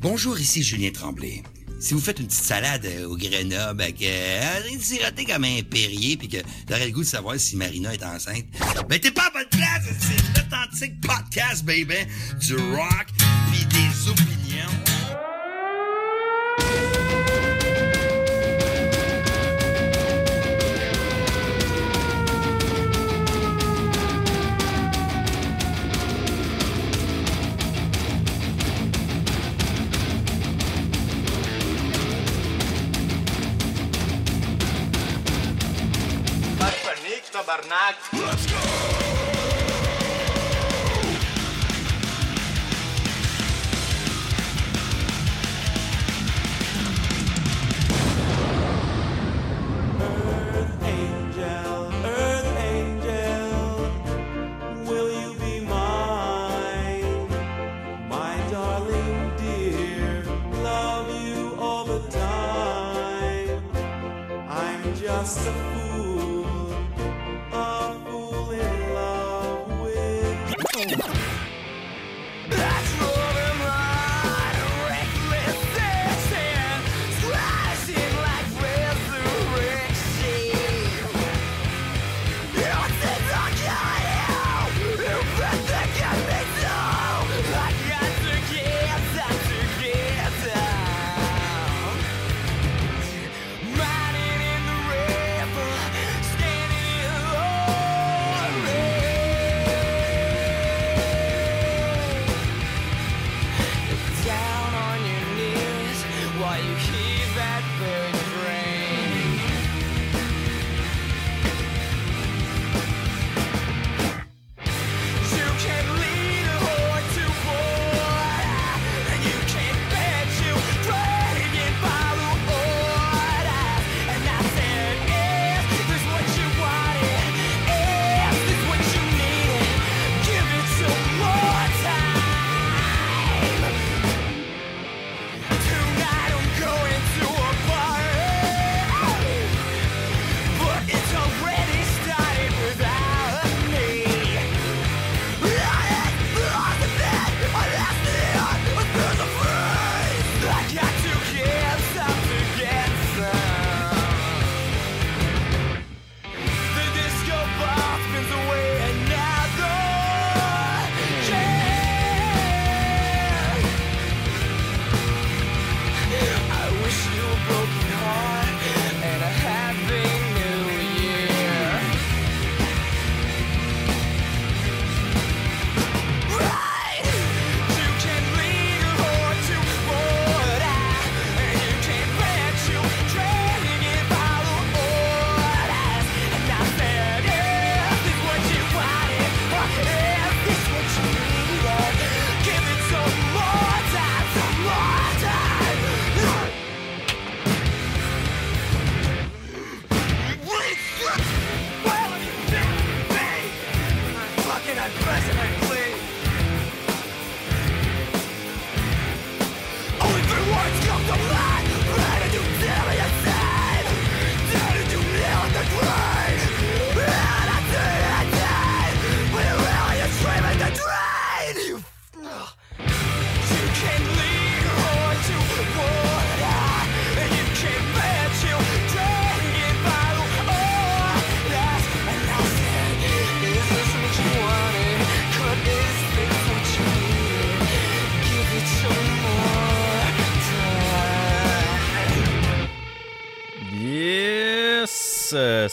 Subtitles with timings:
[0.00, 1.42] Bonjour, ici Julien Tremblay.
[1.80, 5.62] Si vous faites une petite salade euh, au Grenoble avec euh, un siroté comme un
[5.68, 6.36] Perrier puis que
[6.66, 8.44] t'aurais le goût de savoir si Marina est enceinte,
[8.88, 9.88] ben t'es pas à bonne place!
[9.98, 12.06] C'est l'authentique podcast, baby!
[12.40, 13.06] Du rock
[13.50, 14.37] puis des opinions.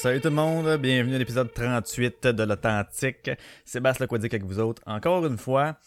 [0.06, 3.32] Salut tout le monde, bienvenue à l'épisode 38 de l'Authentique.
[3.66, 5.80] Sébastien Lequadic avec vous autres, encore une fois.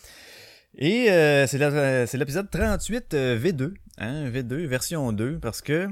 [0.77, 5.87] Et euh, c'est l'épisode 38 euh, V2, hein, V2, version 2, parce que...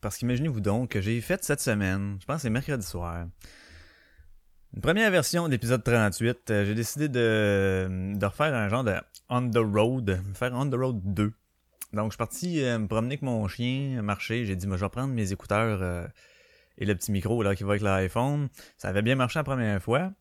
[0.00, 3.26] Parce qu'imaginez-vous donc que j'ai fait cette semaine, je pense que c'est mercredi soir,
[4.74, 6.50] une première version de l'épisode 38.
[6.50, 8.94] euh, j'ai décidé de, de refaire un genre de
[9.28, 11.30] On the Road, faire On the Road 2.
[11.92, 14.46] Donc, je suis parti euh, me promener avec mon chien, marcher.
[14.46, 16.08] J'ai dit, moi, je vais prendre mes écouteurs
[16.82, 18.48] et le petit micro là qui va avec l'iPhone.
[18.76, 20.12] Ça avait bien marché la première fois.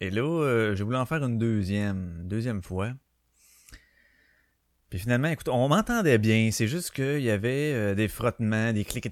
[0.00, 2.92] Et là, euh, j'ai voulu en faire une deuxième, deuxième fois.
[4.90, 6.50] Puis finalement, écoute, on m'entendait bien.
[6.50, 9.06] C'est juste qu'il y avait euh, des frottements, des clics,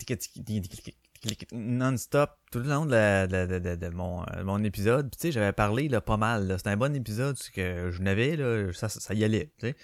[1.52, 5.10] non-stop tout le long de, la- mon, euh, mon épisode.
[5.10, 6.54] Puis tu sais, j'avais parlé là, pas mal.
[6.56, 9.50] C'était un bon épisode, c'est que je n'avais là, ça, ça, y allait.
[9.58, 9.76] Tu sais.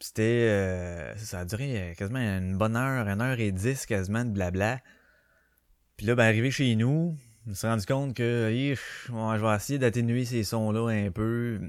[0.00, 0.22] C'était.
[0.50, 4.30] euh, ça a duré euh, quasiment une bonne heure, une heure et dix quasiment de
[4.30, 4.80] blabla.
[5.96, 7.16] Puis là, ben, arrivé chez nous,
[7.46, 8.74] je me suis rendu compte que ouais,
[9.38, 11.60] je vais essayer d'atténuer ces sons-là un peu.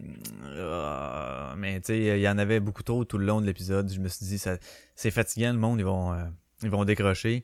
[0.58, 3.92] Ah, mais tu sais, il y en avait beaucoup trop tout le long de l'épisode.
[3.92, 4.58] Je me suis dit, ça,
[4.96, 6.26] c'est fatigant, le monde, ils vont, euh,
[6.64, 7.44] ils vont décrocher.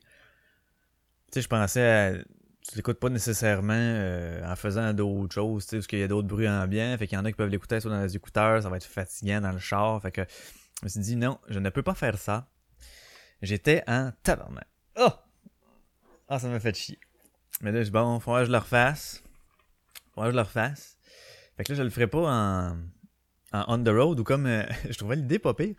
[1.32, 2.12] Tu sais, je pensais à.
[2.66, 6.08] Tu l'écoutes pas nécessairement euh, en faisant d'autres choses, tu sais, parce qu'il y a
[6.08, 6.96] d'autres bruits ambiants.
[6.98, 8.84] Fait qu'il y en a qui peuvent l'écouter soit dans les écouteurs, ça va être
[8.84, 10.00] fatigant dans le char.
[10.02, 10.22] Fait que
[10.80, 12.48] je me suis dit, non, je ne peux pas faire ça.
[13.42, 14.66] J'étais en tabarnak.
[14.96, 15.10] Oh!
[16.28, 16.98] Ah, ça m'a fait chier.
[17.60, 19.22] Mais là, je bon, faudra que je le refasse.
[20.14, 20.96] Faudra que je le refasse.
[21.56, 22.76] Fait que là, je le ferai pas en,
[23.52, 25.74] en on the road ou comme, euh, je trouvais l'idée pas pire.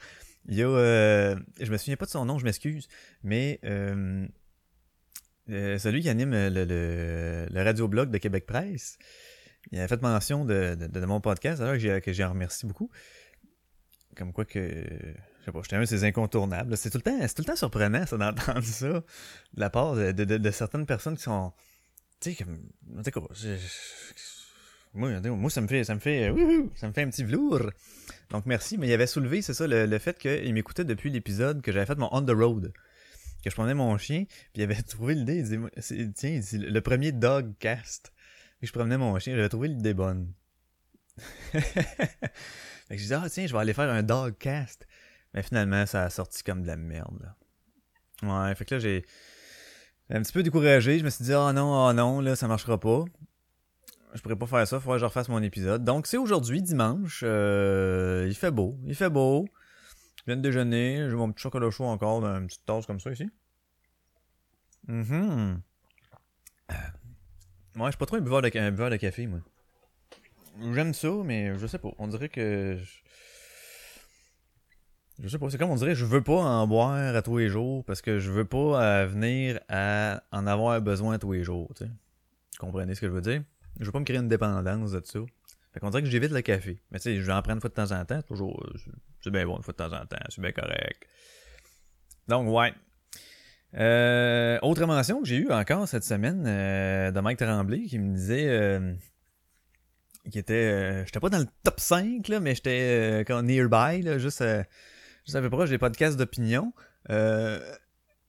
[0.47, 2.87] Il y a, euh, je me souviens pas de son nom, je m'excuse,
[3.23, 4.27] mais euh,
[5.49, 8.99] euh, celui qui anime le, le, le radioblog de Québec Presse,
[9.71, 12.91] il a fait mention de, de, mon podcast, j'ai- que j'ai remercié beaucoup.
[14.15, 14.85] Comme quoi que,
[15.45, 16.75] je sais pas, j'étais un ces incontournables.
[16.75, 19.03] C'est tout le temps, tout le temps surprenant, ça, d'entendre ça, de
[19.55, 21.53] la part de, de, certaines personnes qui sont,
[22.19, 22.57] tu sais, comme,
[23.03, 23.65] cas, je- je-
[24.95, 26.33] moi, moi, ça me fait, ça me fait,
[26.75, 27.69] ça me fait un petit velours.
[28.31, 31.61] Donc, merci, mais il avait soulevé, c'est ça, le, le fait qu'il m'écoutait depuis l'épisode
[31.61, 32.73] que j'avais fait mon On the Road.
[33.43, 37.11] Que je promenais mon chien, puis il avait trouvé l'idée, il disait, tiens, le premier
[37.11, 38.11] Dogcast.
[38.57, 40.33] Puis je promenais mon chien, j'avais trouvé l'idée bonne.
[41.51, 41.61] fait
[42.89, 44.87] que je disais, ah tiens, je vais aller faire un Dogcast.
[45.35, 47.35] Mais finalement, ça a sorti comme de la merde, là.
[48.47, 49.05] Ouais, fait que là, j'ai
[50.09, 50.97] un petit peu découragé.
[50.97, 53.03] Je me suis dit, ah non, ah non, là, ça marchera pas.
[54.13, 55.83] Je pourrais pas faire ça, faudrait que je refasse mon épisode.
[55.83, 57.21] Donc, c'est aujourd'hui, dimanche.
[57.23, 59.45] euh, il fait beau, il fait beau.
[60.19, 62.99] Je viens de déjeuner, j'ai mon petit chocolat chaud encore dans une petite tasse comme
[63.01, 63.29] ça ici.
[64.87, 65.61] Mhm.
[66.71, 66.75] Euh,
[67.75, 69.39] Ouais, je suis pas trop un buveur de, un buveur de café, moi.
[70.73, 71.89] J'aime ça, mais je sais pas.
[71.97, 72.77] On dirait que.
[75.21, 75.49] Je sais pas.
[75.49, 78.19] C'est comme on dirait, je veux pas en boire à tous les jours parce que
[78.19, 81.91] je veux pas euh, venir à en avoir besoin tous les jours, tu sais.
[82.59, 83.43] Comprenez ce que je veux dire?
[83.79, 85.19] Je veux pas me créer une dépendance de ça.
[85.73, 86.79] Fait qu'on dirait que j'évite le café.
[86.91, 88.21] Mais tu sais, je vais en prendre une fois de temps en temps.
[88.21, 88.65] Toujours.
[89.21, 90.17] c'est- bien bon une fois de temps en temps.
[90.29, 91.05] C'est bien correct.
[92.27, 92.73] Donc, ouais.
[93.77, 98.15] Euh, autre mention que j'ai eue encore cette semaine euh, de Mike Tremblay qui me
[98.15, 98.93] disait euh,
[100.31, 104.41] qui était euh, j'étais pas dans le top 5 là, mais j'étais nearby là, juste
[105.25, 106.73] euh, juste un peu proche des podcasts d'opinion.
[107.09, 107.59] Euh,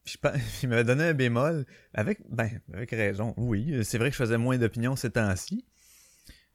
[0.04, 0.16] je
[0.62, 3.34] il m'avait donné un bémol avec ben avec raison.
[3.36, 5.64] Oui, c'est vrai que je faisais moins d'opinion ces temps-ci.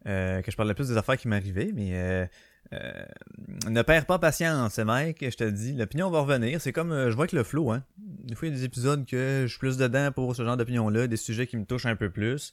[0.08, 2.26] euh, que je parlais plus des affaires qui m'arrivaient, mais euh,
[2.74, 3.06] euh,
[3.70, 6.62] ne perds pas patience, Mike, je te dis, l'opinion va revenir.
[6.62, 7.84] C'est comme, euh, je vois avec le flow, hein.
[7.98, 10.58] Des fois, il y a des épisodes que je suis plus dedans pour ce genre
[10.58, 12.52] d'opinion-là, des sujets qui me touchent un peu plus,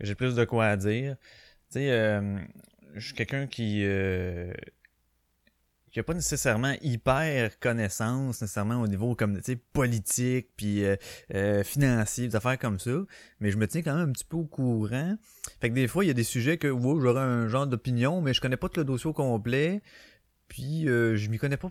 [0.00, 1.16] que j'ai plus de quoi à dire.
[1.70, 2.38] Tu sais, euh,
[2.94, 3.84] je suis quelqu'un qui...
[5.96, 9.40] A pas nécessairement hyper connaissance nécessairement au niveau comme
[9.72, 10.96] politique puis euh,
[11.34, 12.92] euh, financier des affaires comme ça.
[13.40, 15.16] Mais je me tiens quand même un petit peu au courant.
[15.60, 18.20] Fait que des fois il y a des sujets que wow, j'aurais un genre d'opinion
[18.20, 19.82] mais je connais pas tout le dossier au complet.
[20.48, 21.68] Puis euh, je m'y connais pas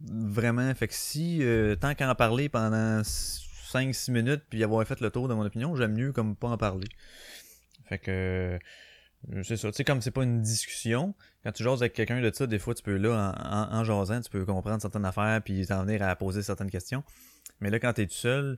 [0.00, 0.74] vraiment.
[0.74, 5.10] Fait que si euh, tant qu'à en parler pendant 5-6 minutes puis avoir fait le
[5.10, 6.88] tour de mon opinion j'aime mieux comme pas en parler.
[7.86, 8.58] Fait que
[9.42, 12.30] c'est ça tu sais comme c'est pas une discussion quand tu jases avec quelqu'un de
[12.32, 15.66] ça, des fois, tu peux, là, en, en, jasant, tu peux comprendre certaines affaires, puis
[15.66, 17.02] t'en venir à poser certaines questions.
[17.60, 18.56] Mais là, quand t'es tout seul,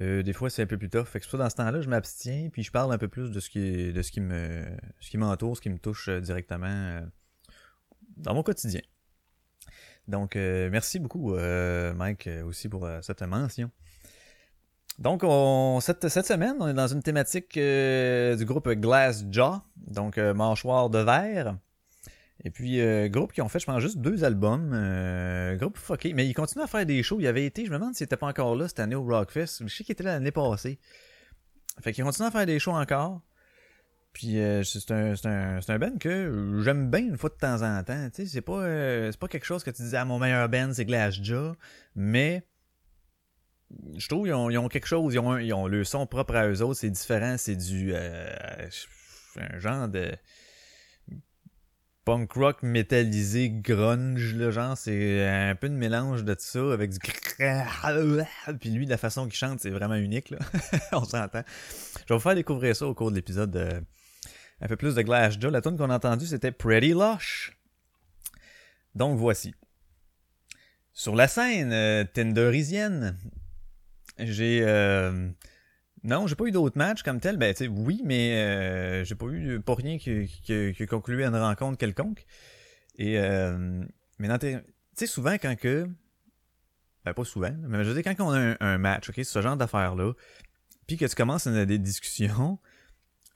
[0.00, 1.04] euh, des fois, c'est un peu plus tough.
[1.04, 3.40] Fait que ça, dans ce temps-là, je m'abstiens, puis je parle un peu plus de
[3.40, 4.64] ce qui, de ce qui me,
[5.00, 7.02] ce qui m'entoure, ce qui me touche euh, directement euh,
[8.16, 8.80] dans mon quotidien.
[10.08, 13.70] Donc, euh, merci beaucoup, euh, Mike, aussi pour cette mention.
[14.98, 19.60] Donc, on, cette, cette semaine, on est dans une thématique euh, du groupe Glass Jaw,
[19.76, 21.56] donc euh, mâchoire de verre.
[22.44, 24.70] Et puis, euh, groupe qui ont fait, je pense, juste deux albums.
[24.72, 26.12] Euh, groupe fucké.
[26.12, 27.18] Mais ils continuent à faire des shows.
[27.18, 29.62] Il avait été, je me demande s'il était pas encore là cette année au Rockfest.
[29.66, 30.78] Je sais qu'il était là l'année passée.
[31.80, 33.20] Fait qu'ils continuent à faire des shows encore.
[34.12, 37.82] Puis euh, c'est un, un, un band que j'aime bien une fois de temps en
[37.82, 38.08] temps.
[38.14, 40.48] Tu sais, c'est pas, euh, c'est pas quelque chose que tu dis, ah, mon meilleur
[40.48, 41.54] band, c'est Glass Jaw.
[41.94, 42.46] Mais
[43.96, 45.14] je trouve qu'ils ont, ils ont quelque chose.
[45.14, 46.80] Ils ont, ils ont le son propre à eux autres.
[46.80, 47.36] C'est différent.
[47.38, 47.92] C'est du.
[47.94, 48.28] euh,
[49.38, 50.12] un genre de
[52.04, 56.90] punk rock métallisé grunge là genre c'est un peu de mélange de tout ça avec
[56.90, 56.98] du
[58.60, 60.38] puis lui la façon qu'il chante c'est vraiment unique là
[60.92, 63.84] on s'entend je vais vous faire découvrir ça au cours de l'épisode
[64.60, 67.58] un peu plus de Glass Jaw la tune qu'on a entendue c'était Pretty Lush
[68.94, 69.52] donc voici
[70.92, 72.04] sur la scène euh,
[74.18, 75.30] j'ai euh,
[76.06, 77.36] non, j'ai pas eu d'autres matchs comme tel.
[77.36, 81.24] Ben, tu oui, mais euh, j'ai pas eu pas rien qui, qui, qui a conclué
[81.24, 82.24] à une rencontre quelconque.
[82.96, 83.84] Et euh,
[84.18, 85.88] mais dans tes- tu sais, souvent, quand que.
[87.04, 89.56] Ben, pas souvent, mais je veux dire, quand on a un, match, ok, ce genre
[89.56, 90.12] d'affaires-là,
[90.88, 92.58] puis que tu commences à des discussions,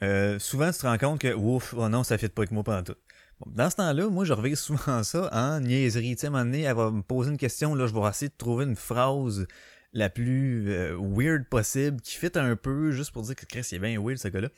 [0.03, 2.65] euh, souvent, tu te rends compte que, ouf, oh non, ça fait pas avec moi
[2.65, 2.97] pendant tout.
[3.39, 6.17] Bon, dans ce temps-là, moi, je reviens souvent ça en niaiserie.
[6.17, 8.09] Tu sais, à un moment donné, elle va me poser une question, là, je vais
[8.09, 9.47] essayer de trouver une phrase
[9.93, 13.77] la plus euh, weird possible, qui fit un peu, juste pour dire que Chris, il
[13.77, 14.49] est bien weird, ce gars-là.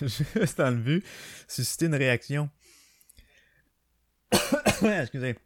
[0.02, 1.02] juste dans le
[1.48, 2.50] susciter une réaction.
[4.82, 5.36] Excusez.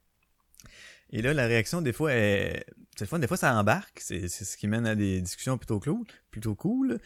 [1.11, 2.65] Et là, la réaction, des fois, est...
[2.97, 4.01] c'est le fun, des fois, ça embarque.
[4.01, 6.05] C'est c'est ce qui mène à des discussions plutôt cool.
[6.31, 6.99] Plutôt cool.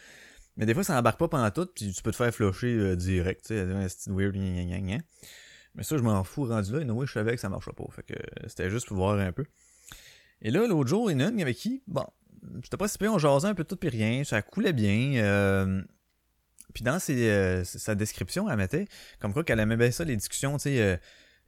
[0.57, 2.95] Mais des fois, ça embarque pas pendant tout, puis tu peux te faire flusher euh,
[2.95, 3.45] direct,
[3.87, 4.97] style weird, gna, gna.
[5.75, 6.81] Mais ça, je m'en fous rendu là.
[6.81, 7.85] Et oui, je savais que ça marchait pas.
[7.91, 9.45] Fait que euh, c'était juste pour voir un peu.
[10.41, 12.05] Et là, l'autre jour, il y en a une avec qui, bon,
[12.63, 15.15] j'étais pas si on jasait un peu tout puis rien, ça coulait bien.
[15.15, 15.81] Euh,
[16.73, 18.87] puis dans ses, euh, sa description, elle mettait
[19.19, 20.97] comme quoi qu'elle aimait bien ça, les discussions, tu sais, euh,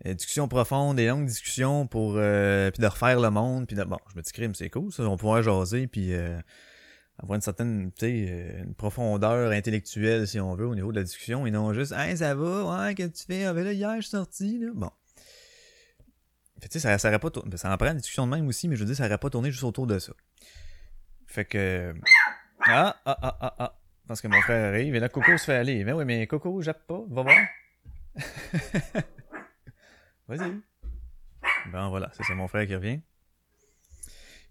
[0.06, 3.84] euh, discussions profondes, des longues discussions pour euh, puis de refaire le monde, puis de,
[3.84, 6.38] bon, je me dis crime, c'est cool, ça, on pourrait jaser puis euh,
[7.20, 10.98] avoir une certaine, tu sais, euh, une profondeur intellectuelle si on veut au niveau de
[10.98, 13.64] la discussion et non juste, hey, ça va, ouais, qu'est-ce que tu fais, ah ben
[13.64, 14.90] là hier je suis sorti, là, bon.
[16.64, 17.12] Fait tu sais, ça, ça
[17.58, 19.30] ça en prend une discussion de même aussi, mais je veux dire, ça aurait pas
[19.30, 20.14] tourné juste autour de ça.
[21.28, 21.94] Fait que,
[22.62, 23.80] ah, ah, ah, ah, ah.
[24.08, 25.84] Parce que mon frère arrive et là, Coco se fait aller.
[25.84, 27.02] Mais oui, mais Coco, jappe pas.
[27.10, 27.36] Va voir.
[30.30, 30.62] Vas-y.
[31.70, 32.10] Bon, voilà.
[32.14, 33.02] Ça, c'est mon frère qui revient.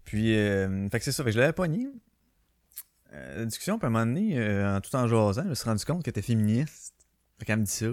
[0.05, 1.23] Puis, euh, fait que c'est ça.
[1.23, 1.87] Fait que je l'avais pogné.
[3.13, 5.65] Euh, la discussion, puis à un moment donné, euh, tout en jasant, je me suis
[5.67, 6.93] rendu compte qu'elle était féministe.
[7.39, 7.87] Fait qu'elle me dit ça.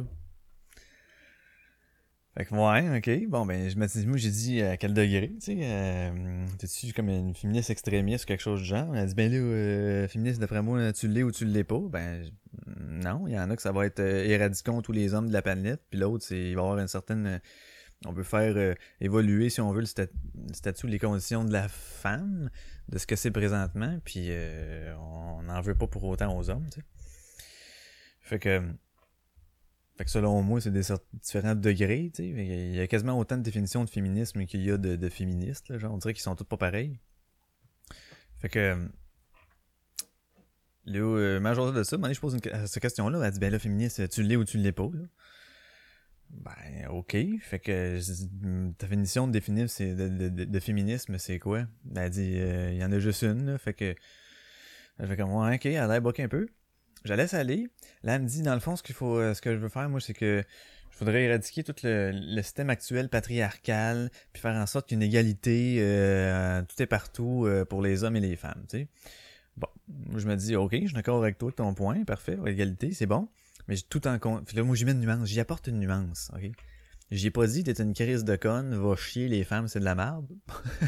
[2.37, 3.29] Fait que ouais, ok.
[3.29, 5.59] Bon, ben, je m'ai moi, j'ai dit à quel degré, tu sais.
[5.63, 8.95] Euh, T'es-tu comme une féministe extrémiste ou quelque chose du genre?
[8.95, 11.81] Elle dit, ben là, euh, féministe, d'après moi, tu l'es ou tu l'es pas.
[11.91, 12.25] Ben,
[12.79, 15.43] non, il y en a que ça va être euh, tous les hommes de la
[15.43, 15.83] planète.
[15.91, 17.27] Puis l'autre, c'est, il va y avoir une certaine.
[17.27, 17.39] euh,
[18.07, 20.07] on peut faire euh, évoluer, si on veut, le, stat-
[20.49, 22.49] le statut, les conditions de la femme,
[22.89, 23.99] de ce que c'est présentement.
[24.05, 26.87] Puis euh, on n'en veut pas pour autant aux hommes, tu sais.
[28.21, 28.63] Fait que.
[30.01, 30.81] Fait que selon moi, c'est des
[31.13, 32.33] différents degrés, tu sais.
[32.33, 35.77] Fait Il y a quasiment autant de définitions de féminisme qu'il y a de, féministes.
[35.77, 36.99] Genre, on dirait qu'ils sont tous pas pareils.
[38.39, 38.89] Fait que.
[40.87, 43.21] Là, euh, ma journée de ça, je pose une, cette question-là.
[43.23, 45.05] Elle dit, ben là, féministe, tu l'es ou tu l'es pas, là?
[46.31, 47.19] Ben, ok.
[47.43, 49.39] Fait que je- ta définition de
[49.69, 51.67] c'est de, féminisme, c'est quoi?
[51.95, 53.59] Elle dit, euh, il y en a juste une, là.
[53.59, 53.95] Fait que.
[54.99, 56.49] Je fais comme, ouais, ok, elle a l'air un peu.
[57.05, 57.69] Je la laisse aller.
[58.03, 59.69] Là, elle me dit, dans le fond, ce qu'il faut, euh, ce que je veux
[59.69, 60.45] faire, moi, c'est que
[60.91, 66.63] je voudrais éradiquer tout le, système actuel patriarcal, puis faire en sorte qu'une égalité, euh,
[66.63, 68.87] tout est partout euh, pour les hommes et les femmes, tu.
[69.57, 69.69] Bon,
[70.17, 73.29] je me dis, ok, je suis d'accord avec toi, ton point, parfait, égalité, c'est bon.
[73.69, 74.53] Mais j'ai tout en compte.
[74.53, 76.51] Là, moi, j'y mets une nuance, j'y apporte une nuance, ok?
[77.11, 79.85] J'y ai pas dit, t'es une crise de conne, va chier, les femmes, c'est de
[79.85, 80.29] la merde.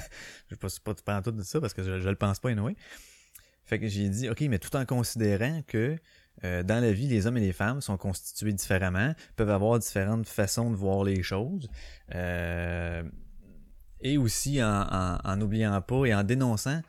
[0.50, 2.38] je sais pas, pas, pas en tout de ça, parce que je, je le pense
[2.38, 2.76] pas, anyway.
[3.72, 5.96] Fait que j'ai dit, ok, mais tout en considérant que
[6.44, 10.28] euh, dans la vie, les hommes et les femmes sont constitués différemment, peuvent avoir différentes
[10.28, 11.70] façons de voir les choses,
[12.14, 13.02] euh,
[14.02, 16.82] et aussi en, n'oubliant pas et en dénonçant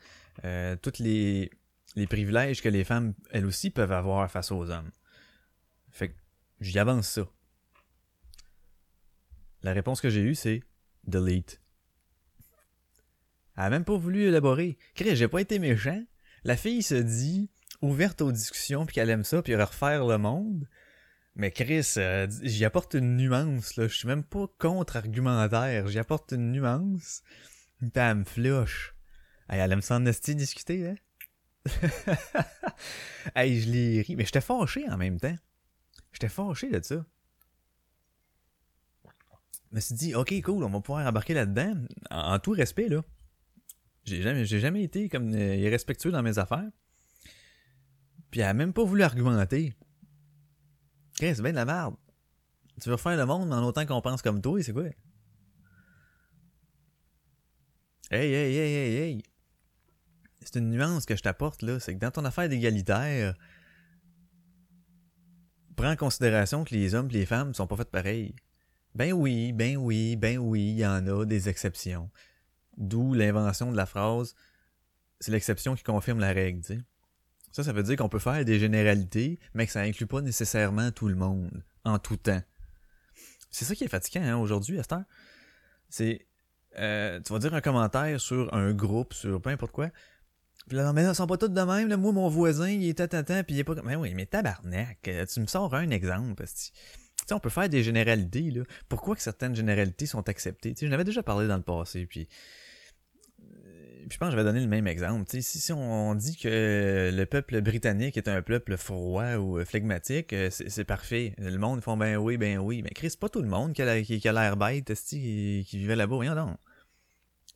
[0.44, 1.50] euh, tous les,
[1.96, 4.90] les privilèges que les femmes, elles aussi, peuvent avoir face aux hommes.
[5.90, 6.14] Fait que
[6.60, 7.26] j'y avance ça.
[9.62, 10.60] La réponse que j'ai eue, c'est
[11.06, 11.62] delete.
[13.56, 14.76] Elle a même pas voulu élaborer.
[14.94, 16.04] Chris, j'ai pas été méchant.
[16.44, 20.68] La fille se dit ouverte aux discussions puis qu'elle aime ça puis refaire le monde.
[21.36, 23.88] Mais Chris, euh, j'y apporte une nuance là.
[23.88, 25.88] Je suis même pas contre-argumentaire.
[25.88, 27.22] J'y apporte une nuance.
[27.80, 28.94] Puis elle me flush.
[29.48, 30.94] Hey, elle aime ça en discuter, hein?
[33.34, 34.16] hey, je l'ai ri.
[34.16, 35.36] Mais j'étais fâché en même temps.
[36.12, 37.04] J'étais fâché de ça.
[39.70, 41.74] Je me suis dit, ok, cool, on va pouvoir embarquer là-dedans.
[42.10, 43.02] En, en tout respect, là.
[44.04, 46.70] J'ai jamais, j'ai jamais été comme euh, irrespectueux dans mes affaires.
[48.30, 49.72] Puis elle a même pas voulu argumenter.
[51.18, 51.94] C'est bien de la merde.
[52.80, 54.88] Tu veux refaire le monde en autant qu'on pense comme toi, c'est quoi?
[58.10, 59.22] Hey, hey, hey, hey, hey.
[60.40, 61.80] C'est une nuance que je t'apporte, là.
[61.80, 63.34] C'est que dans ton affaire d'égalitaire,
[65.76, 68.34] prends en considération que les hommes et les femmes sont pas faits pareils.
[68.94, 72.10] Ben oui, ben oui, ben oui, il y en a des exceptions.
[72.76, 74.34] D'où l'invention de la phrase
[75.24, 76.60] c'est l'exception qui confirme la règle.
[77.52, 80.90] Ça, ça veut dire qu'on peut faire des généralités, mais que ça inclut pas nécessairement
[80.90, 82.42] tout le monde, en tout temps.
[83.50, 85.06] C'est ça qui est fatigant hein, aujourd'hui, à.
[85.88, 86.26] C'est.
[86.78, 89.90] euh, tu vas dire un commentaire sur un groupe, sur peu importe quoi.
[90.66, 91.88] Puis là, mais là, ils sont pas tous de même.
[91.88, 91.96] Là.
[91.96, 93.76] Moi, mon voisin, il est tatan, puis il est pas.
[93.82, 96.44] Mais oui, mais tabarnak, euh, tu me sors un exemple.
[96.44, 96.52] Tu
[97.26, 98.62] sais, on peut faire des généralités, là.
[98.90, 100.74] Pourquoi que certaines généralités sont acceptées?
[100.74, 102.28] Tu sais, je n'avais déjà parlé dans le passé, puis...
[104.10, 105.24] je pense que je vais donner le même exemple.
[105.28, 110.32] Si, si on, dit que le peuple britannique est un peuple froid ou euh, flegmatique,
[110.32, 111.34] euh, c'est parfait.
[111.38, 112.82] Le monde font ben oui, ben oui.
[112.82, 115.96] Mais Chris, pas tout le monde qui a, qui, a l'air bête, qui, qui vivait
[115.96, 116.18] là-bas.
[116.18, 116.56] Rien donc.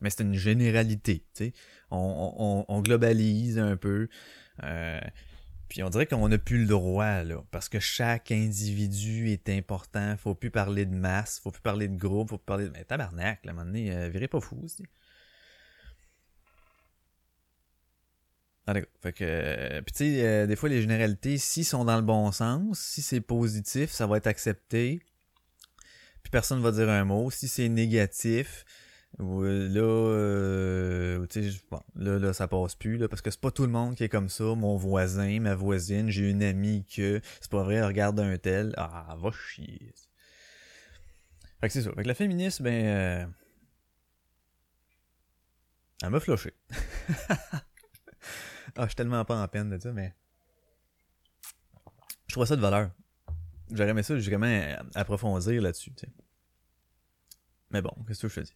[0.00, 1.24] Mais c'est une généralité.
[1.90, 4.08] On, on, on globalise un peu.
[4.62, 5.00] Euh,
[5.68, 7.44] puis on dirait qu'on n'a plus le droit, là.
[7.50, 10.16] Parce que chaque individu est important.
[10.16, 12.70] Faut plus parler de masse, faut plus parler de groupe, faut plus parler de.
[12.70, 14.84] Mais tabarnak, là, à un moment donné, euh, virez pas fou, aussi.
[19.00, 22.02] Fait que, euh, puis tu sais, euh, des fois, les généralités, s'ils sont dans le
[22.02, 25.00] bon sens, si c'est positif, ça va être accepté.
[26.22, 27.30] Puis personne va dire un mot.
[27.30, 28.66] Si c'est négatif,
[29.20, 29.68] euh,
[31.20, 33.64] là, tu sais, bon, là, là, ça passe plus, là, parce que c'est pas tout
[33.64, 34.44] le monde qui est comme ça.
[34.44, 38.74] Mon voisin, ma voisine, j'ai une amie que, c'est pas vrai, regarde un tel.
[38.76, 39.94] Ah, va chier.
[41.60, 41.90] Fait que c'est ça.
[41.92, 43.32] Fait que le féminisme, ben,
[46.02, 46.52] elle m'a floché.
[48.78, 50.14] Ah, je suis tellement pas en peine de ça, mais.
[52.28, 52.90] Je trouve ça de valeur.
[53.72, 56.12] J'aurais aimé ça justement approfondir là-dessus, tu sais.
[57.70, 58.54] Mais bon, qu'est-ce que je te dis?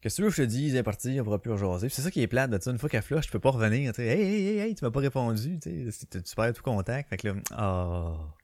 [0.00, 0.74] Qu'est-ce que tu je te dise?
[0.74, 1.88] C'est parti, on pourra plus rejaser.
[1.88, 2.70] C'est ça qui est plate ça.
[2.70, 3.92] Une fois qu'elle flush, je peux pas revenir.
[3.92, 5.58] Tu sais, hey, hey, hey, hey, tu m'as pas répondu.
[5.58, 7.08] Tu sais, tu- tu perds tout contact.
[7.08, 8.34] Fait que là, ah.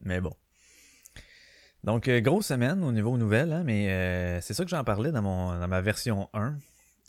[0.00, 0.34] Mais bon.
[1.84, 5.12] Donc, euh, grosse semaine au niveau nouvelles, hein, mais euh, c'est ça que j'en parlais
[5.12, 6.58] dans, mon, dans ma version 1,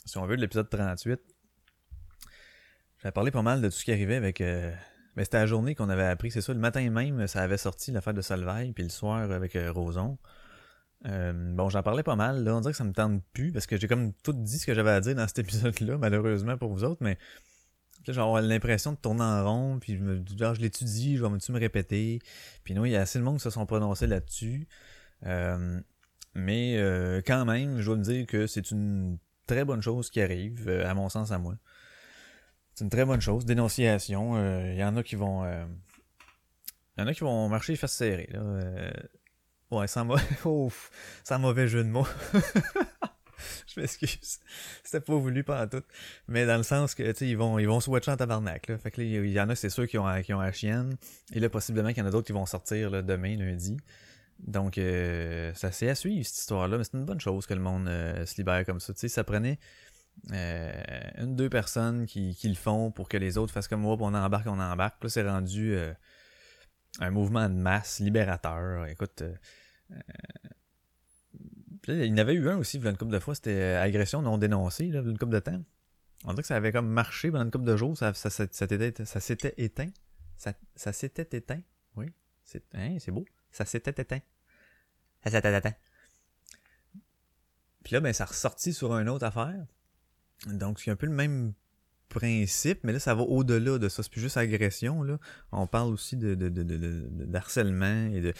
[0.04, 1.20] si on veut, de l'épisode 38.
[3.02, 4.40] J'avais parlé pas mal de tout ce qui arrivait avec...
[4.40, 4.72] euh,
[5.16, 7.90] mais c'était la journée qu'on avait appris, c'est ça, le matin même, ça avait sorti
[7.90, 10.16] l'affaire de Salvaille, puis le soir avec euh, Roson.
[11.06, 13.66] Euh, bon, j'en parlais pas mal, là, on dirait que ça me tente plus, parce
[13.66, 16.72] que j'ai comme tout dit ce que j'avais à dire dans cet épisode-là, malheureusement pour
[16.72, 17.18] vous autres, mais
[18.06, 21.58] là, j'ai l'impression de tourner en rond, puis je je l'étudie, je vais me me
[21.58, 22.20] répéter,
[22.64, 24.68] puis non, il y a assez de monde qui se sont prononcés là-dessus,
[25.26, 25.80] Euh,
[26.34, 30.20] mais euh, quand même, je dois me dire que c'est une très bonne chose qui
[30.20, 31.56] arrive, euh, à mon sens à moi.
[32.78, 33.44] C'est une très bonne chose.
[33.44, 34.36] Dénonciation.
[34.70, 35.42] Il y en a qui vont.
[35.44, 35.64] euh,
[36.96, 38.28] Il y en a qui vont marcher les fesses serrées.
[38.32, 38.38] Là.
[38.38, 38.90] euh,
[39.72, 40.04] Ouais, sans,
[41.40, 42.06] mauvais jeu de mots.
[43.66, 44.38] Je m'excuse.
[44.84, 45.82] C'était pas voulu pas tout.
[46.28, 48.78] Mais dans le sens que, tu ils vont, ils vont se watcher en tabarnak, là.
[48.78, 50.96] Fait que il y en a, c'est sûr, qui ont, qui ont la chienne.
[51.32, 53.76] Et là, possiblement qu'il y en a d'autres qui vont sortir, là, demain, lundi.
[54.38, 56.78] Donc, euh, ça c'est à suivre, cette histoire-là.
[56.78, 58.94] Mais c'est une bonne chose que le monde euh, se libère comme ça.
[58.94, 59.58] Tu sais, ça prenait
[60.32, 60.72] euh,
[61.18, 64.14] une, deux personnes qui, qui le font pour que les autres fassent comme moi, on
[64.14, 65.02] embarque, on embarque.
[65.02, 65.92] Là, c'est rendu euh,
[67.00, 68.86] un mouvement de masse libérateur.
[68.86, 69.34] Écoute, euh,
[69.92, 69.96] euh,
[71.88, 74.36] il y en avait eu un aussi, une couple de fois, c'était euh, agression non
[74.38, 75.62] dénoncée, là, une couple de temps.
[76.24, 78.44] On dirait que ça avait comme marché pendant une couple de jours, ça, ça, ça,
[78.50, 79.90] ça s'était- éteint.
[80.36, 81.62] Ça, ça s'était éteint.
[81.96, 82.06] Oui.
[82.44, 83.24] C'est hein, beau.
[83.50, 84.20] Ça s'était éteint.
[85.24, 85.74] Ça s'était éteint.
[87.84, 89.64] Puis là, ben, ça a ressorti sur une autre affaire.
[90.46, 91.52] Donc, c'est un peu le même
[92.08, 94.02] principe, mais là, ça va au-delà de ça.
[94.02, 95.18] C'est plus juste agression, là.
[95.52, 98.32] On parle aussi de, de, de, de, d'harcèlement et de...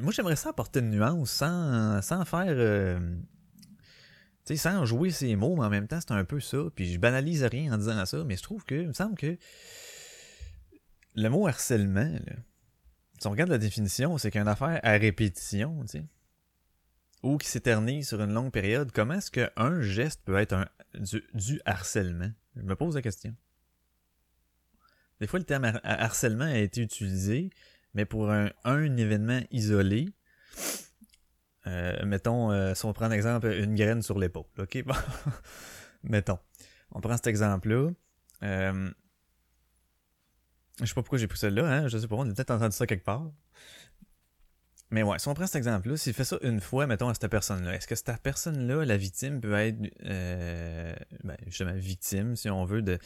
[0.00, 2.46] Moi, j'aimerais ça apporter une nuance sans, sans faire...
[2.48, 3.00] euh,
[4.44, 6.58] Tu sais, sans jouer ces mots, mais en même temps, c'est un peu ça.
[6.74, 8.76] Puis je banalise rien en disant ça, mais je trouve que...
[8.76, 9.36] Il me semble que...
[11.16, 12.36] Le mot harcèlement, là,
[13.18, 16.04] si on regarde la définition, c'est qu'une affaire à répétition, tu sais
[17.28, 20.66] ou qui s'éternise sur une longue période, comment est-ce qu'un geste peut être un,
[21.34, 22.30] du, harcèlement?
[22.56, 23.34] Je me pose la question.
[25.20, 27.50] Des fois, le terme har- harcèlement a été utilisé,
[27.92, 30.08] mais pour un, un événement isolé,
[31.66, 34.82] euh, mettons, euh, si on prend un exemple, une graine sur l'épaule, ok?
[34.86, 34.94] Bon.
[36.02, 36.38] mettons.
[36.92, 37.90] On prend cet exemple-là.
[38.42, 38.90] Euh,
[40.80, 41.88] je sais pas pourquoi j'ai pris celle-là, hein?
[41.88, 43.30] Je sais pas, on a peut-être entendu ça quelque part.
[44.90, 47.28] Mais ouais, si on prend cet exemple-là, s'il fait ça une fois, mettons, à cette
[47.30, 52.64] personne-là, est-ce que cette personne-là, la victime, peut être, euh, ben, justement, victime, si on
[52.64, 52.98] veut, de,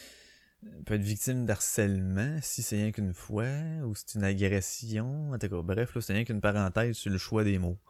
[0.86, 3.48] peut être victime d'harcèlement si c'est rien qu'une fois,
[3.84, 7.18] ou c'est une agression, en tout cas, bref, là, c'est rien qu'une parenthèse sur le
[7.18, 7.80] choix des mots.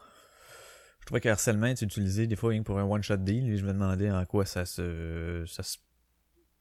[1.00, 3.59] Je trouvais que harcèlement est utilisé des fois rien que pour un one-shot deal, et
[3.59, 5.78] je me demandais en quoi ça se, ça, se-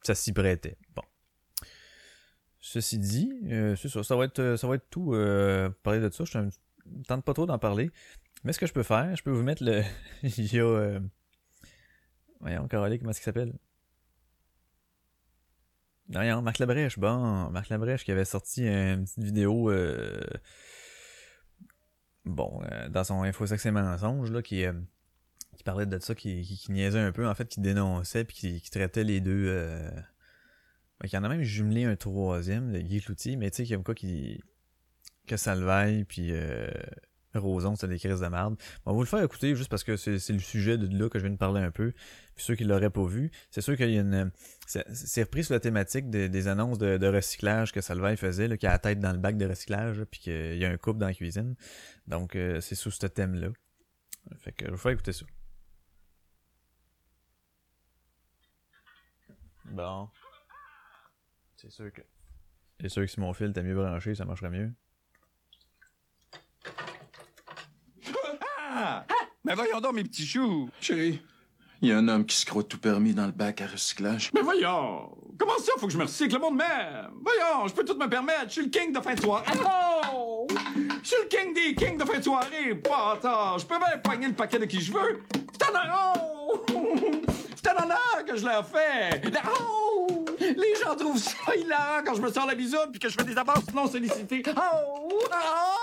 [0.01, 0.77] ça s'y prêtait.
[0.95, 1.03] Bon.
[2.59, 6.09] Ceci dit, euh, c'est ça, ça va être, ça va être tout, euh, parler de
[6.09, 6.49] ça, je ne
[7.07, 7.91] tente pas trop d'en parler.
[8.43, 9.83] Mais ce que je peux faire, je peux vous mettre le.
[10.23, 10.65] Il y a.
[10.65, 10.99] Euh...
[12.39, 13.53] Voyons, Caroline, comment est-ce qu'il s'appelle?
[16.09, 16.97] Voyons, Marc Labrèche.
[16.97, 19.69] Bon, Marc Labrèche qui avait sorti une petite vidéo.
[19.69, 20.19] euh,
[22.25, 24.73] Bon, euh, dans son Infosex et mensonge, là, qui, euh,
[25.57, 28.71] qui parlait de ça, qui, qui, niaisait un peu, en fait, qui dénonçait, puis qui,
[28.71, 29.47] traitait les deux.
[29.47, 29.89] Euh...
[30.99, 33.73] ben, qui en a même jumelé un troisième, le Guy Cloutier, mais tu sais, y
[33.73, 34.43] a quoi qui
[35.27, 36.67] que Salvaille puis euh,
[37.35, 38.55] Roson, c'était des crises de merde.
[38.85, 41.09] On va vous le faire écouter juste parce que c'est c'est le sujet de là
[41.09, 41.93] que je viens de parler un peu.
[42.35, 44.31] Puis ceux qui l'auraient pas vu, c'est sûr qu'il y a une.
[44.67, 48.47] C'est c'est repris sur la thématique des, des annonces de, de recyclage que Salvaille faisait,
[48.47, 50.69] là, qui a la tête dans le bac de recyclage, là, puis qu'il y a
[50.69, 51.55] un couple dans la cuisine.
[52.07, 53.49] Donc euh, c'est sous ce thème-là.
[54.37, 55.25] Fait que je vais vous faire écouter ça.
[59.65, 60.09] Bon.
[61.55, 62.01] C'est sûr que.
[62.79, 64.73] C'est sûr que si mon fil était mieux branché, ça marcherait mieux.
[69.43, 70.69] Mais voyons donc, mes petits choux.
[70.79, 71.19] Chérie,
[71.81, 74.29] il y a un homme qui se croit tout permis dans le bac à recyclage.
[74.33, 75.17] Mais voyons.
[75.39, 76.35] Comment ça, faut que je me recycle?
[76.35, 77.11] Le monde m'aime.
[77.23, 78.45] Voyons, je peux tout me permettre.
[78.47, 79.45] Je suis le king de fin de soirée.
[79.65, 80.45] Oh!
[81.03, 82.75] Je suis le king des kings de fin de soirée.
[82.75, 83.57] Bâtard.
[83.57, 85.23] Je peux même pogner le paquet de qui je veux.
[85.59, 85.91] C'est un.
[86.15, 86.63] Oh!
[87.55, 89.21] C'est un honneur que je leur fais.
[89.59, 90.25] Oh!
[90.39, 93.23] Les gens trouvent ça hilarant quand je me sors la bisoune puis que je fais
[93.23, 94.43] des avances non sollicitées.
[94.55, 95.19] Oh!
[95.31, 95.75] Ah!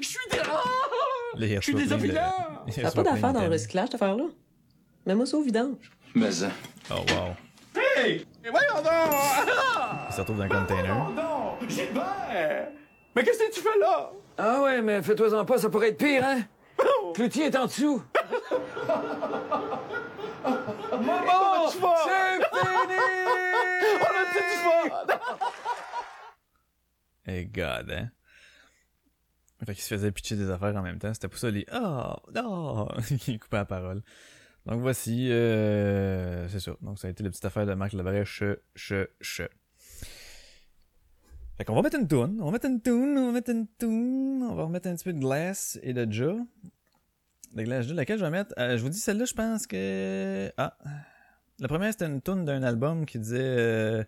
[0.00, 0.38] Je suis des...
[0.38, 1.17] Ah!
[1.36, 2.32] Les Je suis désopilant.
[2.74, 4.24] T'as pas d'affaires dans le recyclage, cette affaire-là?
[5.06, 5.90] Mets-moi ça au vidange.
[6.14, 6.50] Mais hein,
[6.90, 7.80] Oh wow.
[7.96, 8.26] Hey!
[8.44, 9.12] Et voyons donc!
[10.08, 11.10] Il se retrouve dans un container.
[11.10, 11.56] Non!
[11.68, 12.68] Gilbert!
[13.14, 14.10] Mais qu'est-ce que tu fais là?
[14.36, 16.42] Ah ouais, mais fais-toi-en pas, ça pourrait être pire, hein?
[17.14, 18.02] Cloutier est en dessous.
[20.92, 21.68] Maman!
[21.70, 21.96] tu vas?
[22.04, 23.00] C'est fini!
[24.00, 25.18] On a dit du fun!
[27.26, 28.08] Hey God, hein.
[29.66, 31.12] Fait qu'il se faisait pitcher des affaires en même temps.
[31.12, 32.88] C'était pour ça les Oh non
[33.26, 34.02] Il coupait la parole.
[34.66, 36.72] Donc voici euh, c'est ça.
[36.82, 39.48] Donc ça a été la petite affaire de Marc Lebrèche che che che.
[41.56, 43.66] Fait qu'on va mettre une toune, on va mettre une toune, on va mettre une
[43.66, 46.34] toune, on va remettre un petit peu de glace et de ja.
[47.54, 48.54] De glace ja, laquelle je vais mettre?
[48.58, 50.52] euh, je vous dis celle-là, je pense que.
[50.56, 50.76] Ah.
[51.58, 53.40] La première c'était une toune d'un album qui disait.
[53.40, 54.04] euh,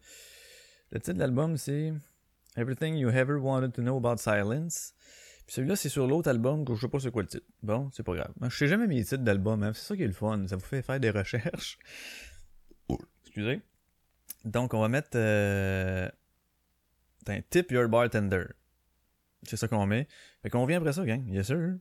[0.92, 1.92] Le titre de l'album c'est
[2.56, 4.94] Everything You Ever Wanted to Know About Silence.
[5.50, 7.44] Celui-là, c'est sur l'autre album que je sais pas c'est quoi le titre.
[7.64, 8.32] Bon, c'est pas grave.
[8.40, 9.72] Je sais jamais mes titres d'album, hein.
[9.74, 10.46] c'est ça qui est le fun.
[10.46, 11.76] Ça vous fait faire des recherches.
[13.24, 13.60] Excusez.
[14.44, 16.08] Donc, on va mettre euh...
[17.50, 18.44] Tip Your Bartender.
[19.42, 20.06] C'est ça qu'on met.
[20.44, 21.26] Fait qu'on revient après ça, gang.
[21.26, 21.78] Yes, sir.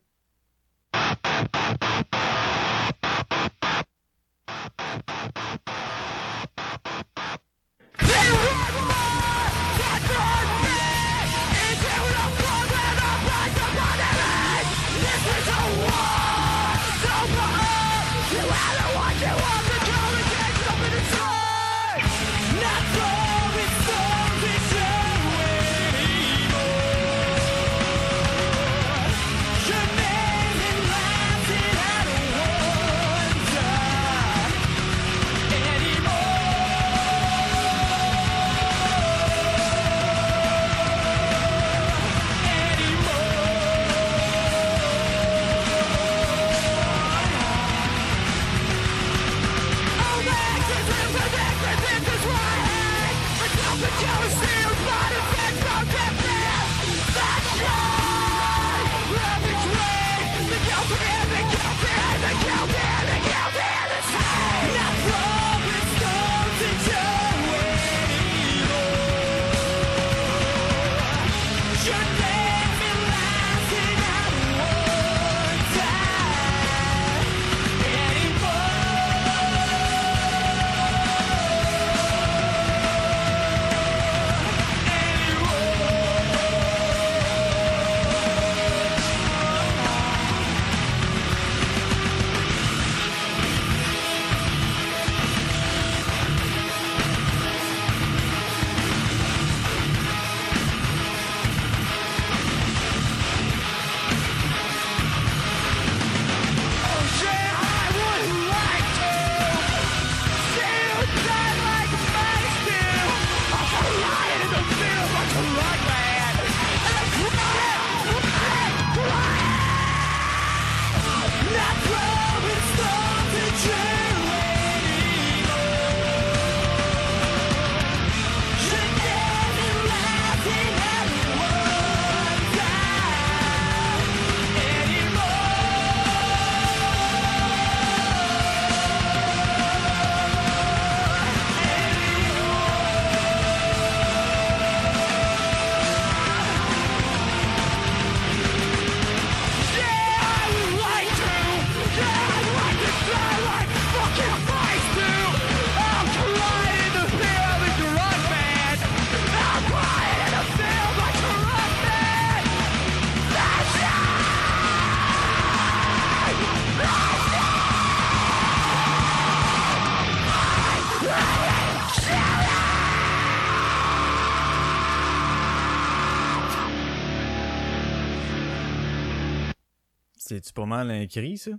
[180.50, 181.52] C'est-tu pas mal un cri, ça?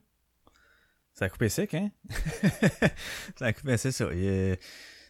[1.14, 1.90] Ça a coupé sec, hein?
[3.38, 4.08] ça a coupé, c'est ça.
[4.08, 4.56] Tu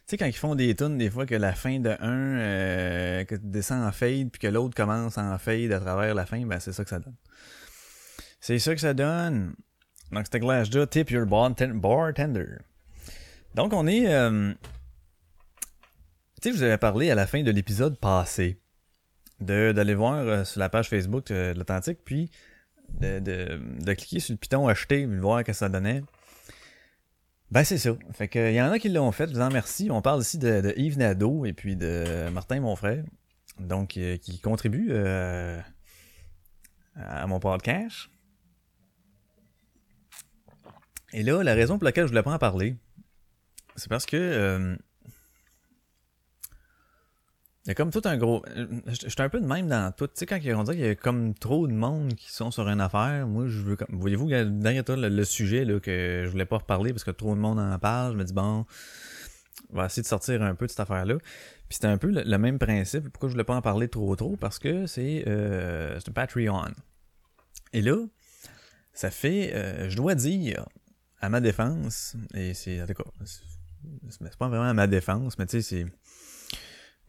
[0.06, 3.24] sais, quand ils font des tunes, des fois, que la fin de un euh,
[3.70, 6.84] en fade, puis que l'autre commence en fade à travers la fin, ben c'est ça
[6.84, 7.14] que ça donne.
[8.38, 9.54] C'est ça que ça donne.
[10.12, 12.58] Donc, c'était Glassjaw, Tip Your barten- Bartender.
[13.54, 14.12] Donc, on est...
[14.12, 14.52] euh,
[16.42, 18.60] Tu sais, je vous avais parlé à la fin de l'épisode passé
[19.40, 22.30] d'aller voir euh, sur la page Facebook euh, de l'Authentique, puis
[22.98, 26.02] de, de, cliquer sur le piton acheter, de voir que ça donnait.
[27.50, 27.96] Ben c'est ça.
[28.12, 29.90] Fait que il y en a qui l'ont fait, je vous en remercie.
[29.90, 33.04] On parle ici de, de Yves Nadeau et puis de Martin, mon frère.
[33.58, 35.60] Donc, euh, qui contribue euh,
[36.96, 38.08] à mon podcast.
[41.12, 42.76] Et là, la raison pour laquelle je voulais pas en parler,
[43.76, 44.76] c'est parce que euh,
[47.66, 48.42] il y a comme tout un gros.
[48.56, 50.06] euh, J'étais un peu de même dans tout.
[50.06, 52.68] Tu sais, quand on dit qu'il y a comme trop de monde qui sont sur
[52.68, 53.76] une affaire, moi, je veux.
[53.76, 57.34] comme- Voyez-vous, derrière toi, le, sujet là, que je voulais pas reparler parce que trop
[57.34, 58.64] de monde en parle, je me dis, bon,
[59.72, 61.16] on va essayer de sortir un peu de cette affaire-là.
[61.18, 63.10] Puis c'était un peu le, même principe.
[63.10, 64.36] Pourquoi je voulais pas en parler trop trop?
[64.36, 66.64] Parce que c'est euh, un Patreon.
[67.72, 67.96] Et là,
[68.94, 69.52] ça fait.
[69.54, 70.66] euh, je dois dire,
[71.20, 72.82] à ma défense, et c'est.
[72.82, 73.04] En tout cas,
[74.08, 75.86] c'est pas vraiment à ma défense, mais tu sais, c'est.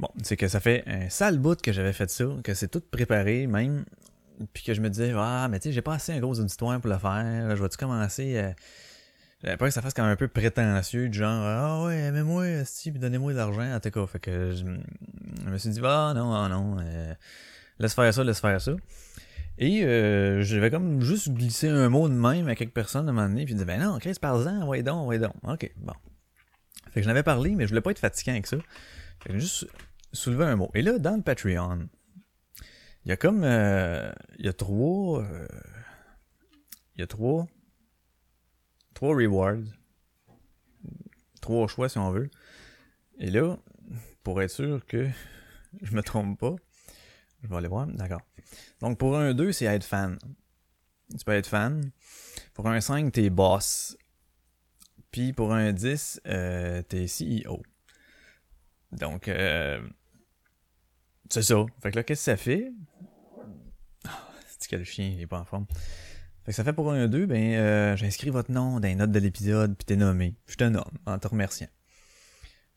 [0.02, 2.82] Bon, c'est que ça fait un sale bout que j'avais fait ça, que c'est tout
[2.82, 3.86] préparé même,
[4.52, 6.82] puis que je me disais, ah, mais tu sais, j'ai pas assez un gros auditoire
[6.82, 8.56] pour le faire, je vais-tu commencer à...
[9.44, 12.66] J'avais peur que ça fasse quand même un peu prétentieux, du genre, ah ouais, aimez-moi,
[12.66, 14.66] si, puis donnez-moi de l'argent, en tout cas, fait que je,
[15.48, 17.14] me suis dit, ah non, ah non, euh,
[17.78, 18.72] laisse faire ça, laisse faire ça.
[19.60, 23.14] Et euh, j'avais comme juste glissé un mot de même à quelques personnes à un
[23.14, 25.34] moment donné, puis je ben non, Chris, parle-en, ouais donc, ouais donc.
[25.44, 25.94] Ok, bon.
[26.90, 28.58] Fait que j'en avais parlé, mais je voulais pas être fatiguant avec ça.
[29.24, 29.68] Fait que juste
[30.14, 30.72] soulevé un mot.
[30.74, 31.88] Et là, dans le Patreon,
[33.06, 33.44] il y a comme.
[33.44, 35.24] euh, il y a trois.
[35.24, 35.48] euh,
[36.96, 37.48] il y a trois.
[38.94, 39.64] Trois rewards.
[41.42, 42.30] Trois choix, si on veut.
[43.20, 43.58] Et là,
[44.24, 45.10] pour être sûr que
[45.82, 46.56] je me trompe pas,
[47.42, 47.88] je vais aller voir.
[47.88, 48.22] D'accord.
[48.82, 50.18] Donc, pour un 2, c'est être fan.
[51.18, 51.92] Tu peux être fan.
[52.54, 53.98] Pour un 5, t'es boss.
[55.12, 57.62] Puis pour un 10, euh, t'es CEO.
[58.92, 59.82] Donc, euh,
[61.32, 61.66] c'est ça.
[61.82, 62.72] Fait que là, qu'est-ce que ça fait?
[64.60, 65.66] C'est que chien, il est pas en forme?
[66.44, 69.12] Fait que ça fait pour un 2, ben, euh, j'inscris votre nom dans les notes
[69.12, 70.36] de l'épisode, puis t'es nommé.
[70.48, 71.68] Je te nomme, en te remerciant.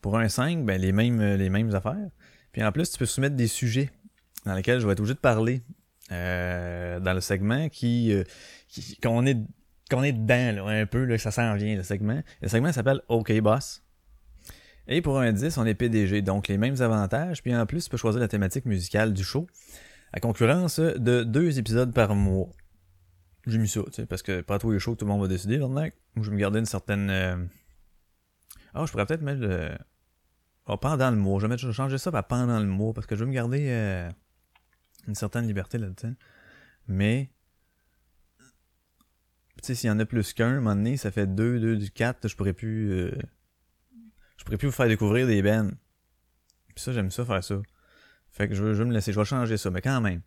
[0.01, 2.09] Pour un 5, ben, les mêmes, les mêmes affaires.
[2.51, 3.91] Puis en plus, tu peux soumettre des sujets
[4.45, 5.61] dans lesquels je vais être obligé de parler
[6.11, 8.23] euh, dans le segment qui, euh,
[9.01, 9.37] qu'on est
[10.03, 12.21] est dedans là, un peu là, que ça s'en vient le segment.
[12.41, 13.84] Le segment s'appelle OK Boss.
[14.87, 17.41] Et pour un 10, on est PDG, donc les mêmes avantages.
[17.41, 19.47] Puis en plus, tu peux choisir la thématique musicale du show,
[20.13, 22.49] à concurrence de deux épisodes par mois.
[23.47, 25.27] J'ai mis ça, tu sais, parce que pas tous les shows, tout le monde va
[25.27, 25.57] décider.
[25.59, 27.09] Moi, je vais me garder une certaine.
[27.09, 27.37] euh,
[28.73, 29.71] Ah, je pourrais peut-être mettre le.
[30.67, 31.39] Ah, pendant le mois.
[31.39, 33.33] Je vais mettre- vais changer ça par pendant le mois, parce que je veux me
[33.35, 34.09] garder euh,
[35.07, 36.13] une certaine liberté là-dedans.
[36.87, 37.31] Mais
[39.61, 41.59] tu sais, s'il y en a plus qu'un, à un moment donné, ça fait deux,
[41.59, 42.91] deux du 4, je pourrais plus.
[42.91, 43.11] euh,
[44.45, 45.69] pourrais plus vous faire découvrir des bands.
[46.73, 47.61] Puis ça, j'aime ça faire ça.
[48.31, 50.21] Fait que je veux, je veux me laisser, je vais changer ça, mais quand même.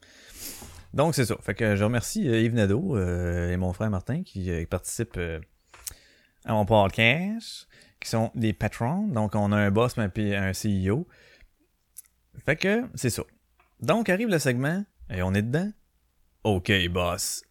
[0.95, 1.37] Donc c'est ça.
[1.43, 5.19] Fait que je remercie euh, Yves Nadeau euh, et mon frère Martin qui euh, participent
[5.19, 5.41] euh,
[6.45, 7.69] à mon podcast,
[8.01, 9.07] qui sont des patrons.
[9.09, 11.07] Donc on a un boss puis un CEO.
[12.45, 13.23] Fait que c'est ça.
[13.81, 15.71] Donc arrive le segment et on est dedans.
[16.45, 17.43] OK, boss.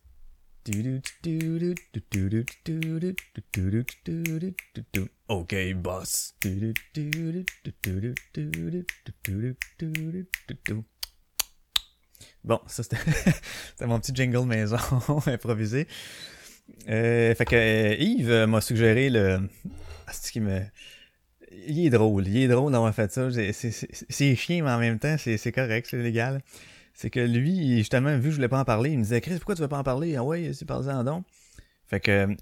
[5.29, 6.35] OK, boss.
[12.43, 12.97] Bon, ça c'était
[13.85, 14.77] mon petit jingle maison
[15.27, 15.87] improvisé.
[16.89, 19.49] Euh, fait que euh, Yves m'a suggéré le.
[20.07, 20.61] Ah, c'est qui me.
[21.67, 23.29] Il est drôle, il est drôle d'avoir fait ça.
[23.31, 26.41] C'est- chiant, mais en même temps, c'est correct, c'est légal.
[26.97, 29.35] C'est que lui, justement, vu que je voulais pas en parler, il me disait Chris,
[29.35, 30.15] pourquoi tu veux pas en parler?
[30.15, 31.27] Ah ouais, c'est parle-en donc.
[31.85, 32.35] Fait que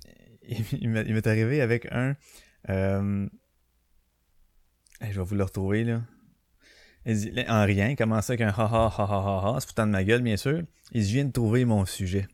[0.48, 2.16] il m'est arrivé avec un.
[2.70, 3.28] Euh...
[5.02, 6.04] je vais vous le retrouver là.
[7.06, 9.88] Il dit, en rien, il commençait avec un ha ha ha ha ha se foutant
[9.88, 10.62] de ma gueule, bien sûr.
[10.94, 12.26] Il dit, de trouver mon sujet.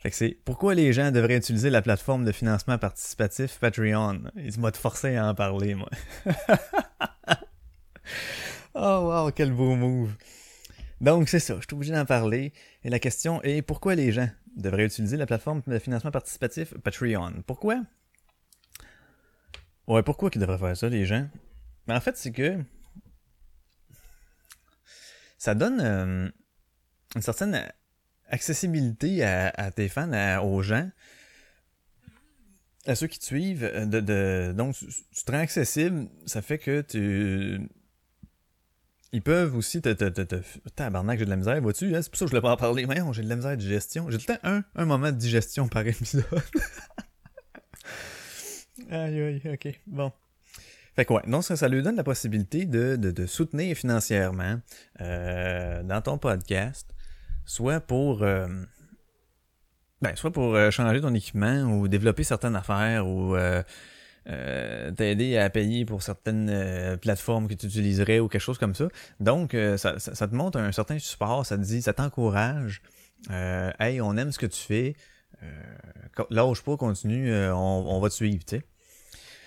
[0.00, 4.24] Fait que c'est pourquoi les gens devraient utiliser la plateforme de financement participatif Patreon?
[4.36, 5.88] Il dit, forcer à en parler, moi.
[8.74, 10.12] oh wow, quel beau move.
[11.02, 12.52] Donc c'est ça, je suis obligé d'en parler.
[12.84, 17.42] Et la question est pourquoi les gens devraient utiliser la plateforme de financement participatif Patreon?
[17.44, 17.82] Pourquoi?
[19.88, 21.28] Ouais, pourquoi qu'ils devraient faire ça, les gens?
[21.88, 22.56] Mais en fait, c'est que
[25.38, 26.30] ça donne euh,
[27.16, 27.68] une certaine
[28.28, 30.88] accessibilité à, tes fans, aux gens,
[32.86, 33.64] à ceux qui te suivent.
[33.64, 37.68] euh, donc, tu te rends accessible, ça fait que tu.
[39.12, 39.90] Ils peuvent aussi te.
[39.92, 40.36] te, te, te-
[40.74, 41.94] Tabarnak, j'ai de la misère, vois-tu?
[41.94, 42.00] hein?
[42.02, 42.84] C'est pour ça que je voulais pas en parler.
[42.86, 44.08] Voyons, j'ai de la misère de digestion.
[44.10, 46.24] J'ai tout le temps un, un moment de digestion par épisode.
[48.90, 49.80] aïe, aïe, ok.
[49.86, 50.12] Bon.
[50.94, 54.60] Fait que ouais, donc ça, ça lui donne la possibilité de, de, de soutenir financièrement
[55.00, 56.88] euh, dans ton podcast,
[57.46, 58.46] soit pour euh,
[60.02, 63.62] ben, soit pour euh, changer ton équipement ou développer certaines affaires ou euh,
[64.28, 68.74] euh, t'aider à payer pour certaines euh, plateformes que tu utiliserais ou quelque chose comme
[68.74, 68.88] ça.
[69.20, 72.82] Donc, euh, ça, ça, te montre un certain support, ça te dit, ça t'encourage.
[73.30, 74.94] Euh, hey, on aime ce que tu fais.
[75.42, 78.62] Euh, lâche pas, continue, euh, on, on va te suivre, tu sais.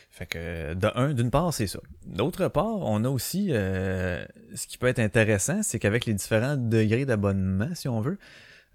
[0.10, 0.74] Fait que,
[1.14, 1.80] d'une part, c'est ça.
[2.06, 7.06] D'autre part, on a aussi, ce qui peut être intéressant, c'est qu'avec les différents degrés
[7.06, 8.18] d'abonnement, si on veut,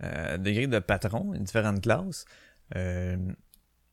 [0.03, 2.27] degrés de patron, différentes classes,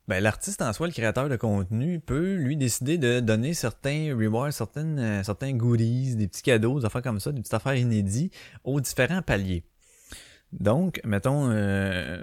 [0.08, 4.54] ben, l'artiste en soi, le créateur de contenu, peut lui décider de donner certains rewards,
[4.54, 8.34] certaines, euh, certains goodies, des petits cadeaux, des affaires comme ça, des petites affaires inédites
[8.64, 9.64] aux différents paliers.
[10.54, 12.22] Donc, mettons, euh,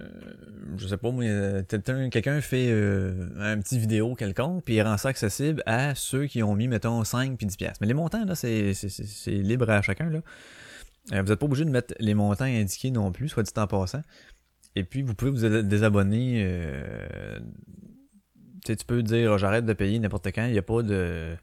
[0.78, 5.10] je sais pas, euh, quelqu'un fait euh, un petit vidéo quelconque, puis il rend ça
[5.10, 7.78] accessible à ceux qui ont mis, mettons, 5 puis 10 piastres.
[7.82, 8.72] Mais les montants, là, c'est
[9.26, 10.20] libre à chacun, là.
[11.10, 14.00] Vous n'êtes pas obligé de mettre les montants indiqués non plus, soit dit en passant.
[14.76, 16.42] Et puis, vous pouvez vous désabonner.
[16.44, 17.38] Euh,
[18.64, 20.82] tu sais, tu peux dire, oh, j'arrête de payer n'importe quand, il n'y a pas
[20.82, 21.36] de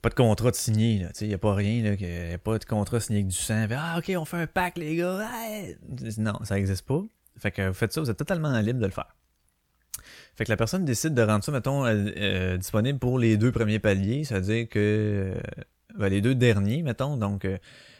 [0.00, 2.30] pas de contrat de signé, là, tu sais, il n'y a pas rien, là, que-
[2.30, 3.66] y a pas de contrat signé avec du sang.
[3.72, 5.28] Ah, ok, on fait un pack, les gars.
[6.18, 7.02] Non, ça n'existe pas.
[7.36, 9.16] Fait que vous faites ça, vous êtes totalement libre de le faire.
[10.36, 13.50] Fait que la personne décide de rendre ça, mettons, euh, euh, disponible pour les deux
[13.50, 15.40] premiers paliers, c'est-à-dire que euh,
[15.98, 17.58] ben, les deux derniers, mettons, donc euh,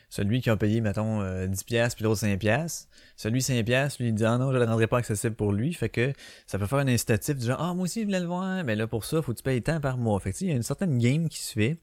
[0.09, 2.39] celui qui a payé, mettons, euh, 10$ piastres, puis l'autre 5$.
[2.39, 2.89] piastres.
[3.17, 5.53] Celui 5$, piastres, lui, il dit Ah non, je ne le rendrai pas accessible pour
[5.53, 5.75] lui.
[5.75, 6.13] Fait que
[6.47, 8.65] ça peut faire un incitatif du genre Ah, moi aussi, je voulais le voir.
[8.65, 10.19] Mais là, pour ça, faut que tu payes tant par mois.
[10.21, 11.79] Fait que il y a une certaine game qui se fait,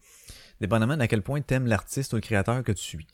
[0.60, 3.08] dépendamment d'à quel point tu aimes l'artiste ou le créateur que tu suis.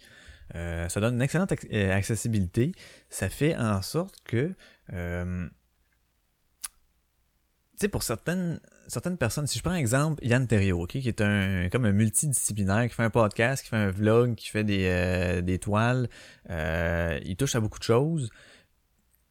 [0.55, 2.73] Euh, ça donne une excellente euh, accessibilité.
[3.09, 4.53] Ça fait en sorte que.
[4.93, 5.47] euh,
[7.73, 11.21] tu sais, pour certaines, certaines personnes, si je prends exemple Yann Terrio, ok, qui est
[11.21, 14.85] un comme un multidisciplinaire, qui fait un podcast, qui fait un vlog, qui fait des,
[14.85, 16.09] euh, des toiles,
[16.49, 18.29] euh, il touche à beaucoup de choses.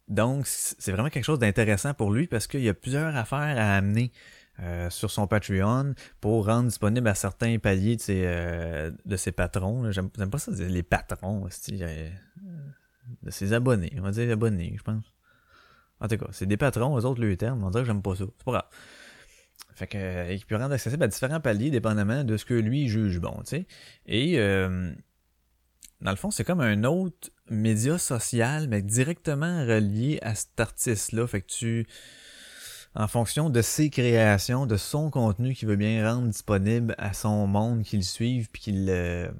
[0.07, 3.75] Donc, c'est vraiment quelque chose d'intéressant pour lui parce qu'il y a plusieurs affaires à
[3.77, 4.11] amener
[4.59, 9.89] euh, sur son Patreon pour rendre disponible à certains paliers de ses, de ses patrons.
[9.91, 11.47] J'aime pas ça les patrons,
[13.23, 13.93] de ses abonnés.
[13.99, 15.05] On va dire abonnés, je pense.
[16.01, 17.63] En tout cas, c'est des patrons, eux autres, le terme.
[17.63, 18.25] On dirait que j'aime pas ça.
[18.25, 18.65] C'est pas grave.
[19.81, 22.87] Fait que, euh, il peut rendre accessible à différents paliers dépendamment de ce que lui
[22.87, 23.65] juge bon, tu sais.
[24.05, 24.93] Et, euh,
[26.01, 31.25] dans le fond, c'est comme un autre média social, mais directement relié à cet artiste-là.
[31.25, 31.87] Fait que tu,
[32.93, 37.47] en fonction de ses créations, de son contenu qu'il veut bien rendre disponible à son
[37.47, 39.31] monde, qu'il suive, puis qu'il euh,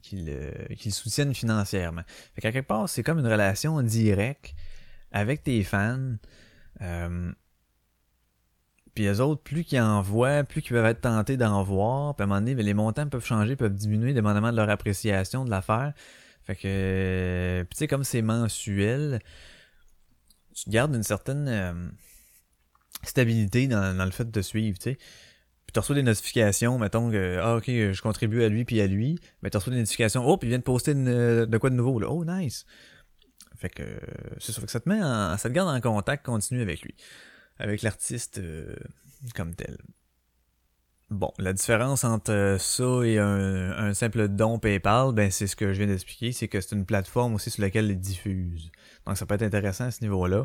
[0.00, 2.04] qu'il euh, qu'il soutienne financièrement.
[2.34, 4.54] Fait qu'à quelque part, c'est comme une relation directe
[5.12, 6.14] avec tes fans.
[6.80, 7.32] Euh,
[8.96, 12.16] puis les autres, plus qu'ils en voient, plus qu'ils peuvent être tentés d'en voir.
[12.16, 14.70] Puis à un moment donné, ben, les montants peuvent changer, peuvent diminuer dépendamment de leur
[14.70, 15.92] appréciation de l'affaire.
[16.44, 19.20] Fait que, puis tu sais, comme c'est mensuel,
[20.54, 21.74] tu gardes une certaine euh,
[23.02, 24.94] stabilité dans, le fait de suivre, tu sais.
[24.94, 28.86] Puis tu reçois des notifications, mettons que, ah ok, je contribue à lui puis à
[28.86, 29.18] lui.
[29.42, 31.74] Mais tu reçois des notifications, oh, puis il vient de poster euh, de quoi de
[31.74, 32.08] nouveau, là.
[32.08, 32.64] Oh, nice.
[33.58, 33.82] Fait que,
[34.38, 34.54] c'est.
[34.54, 36.94] Fait que ça te met en, ça te garde en contact continu avec lui.
[37.58, 38.76] Avec l'artiste euh,
[39.34, 39.78] comme tel.
[41.08, 45.54] Bon, la différence entre euh, ça et un, un simple don PayPal, ben c'est ce
[45.54, 48.72] que je viens d'expliquer, c'est que c'est une plateforme aussi sur laquelle il diffuse.
[49.06, 50.42] Donc ça peut être intéressant à ce niveau-là.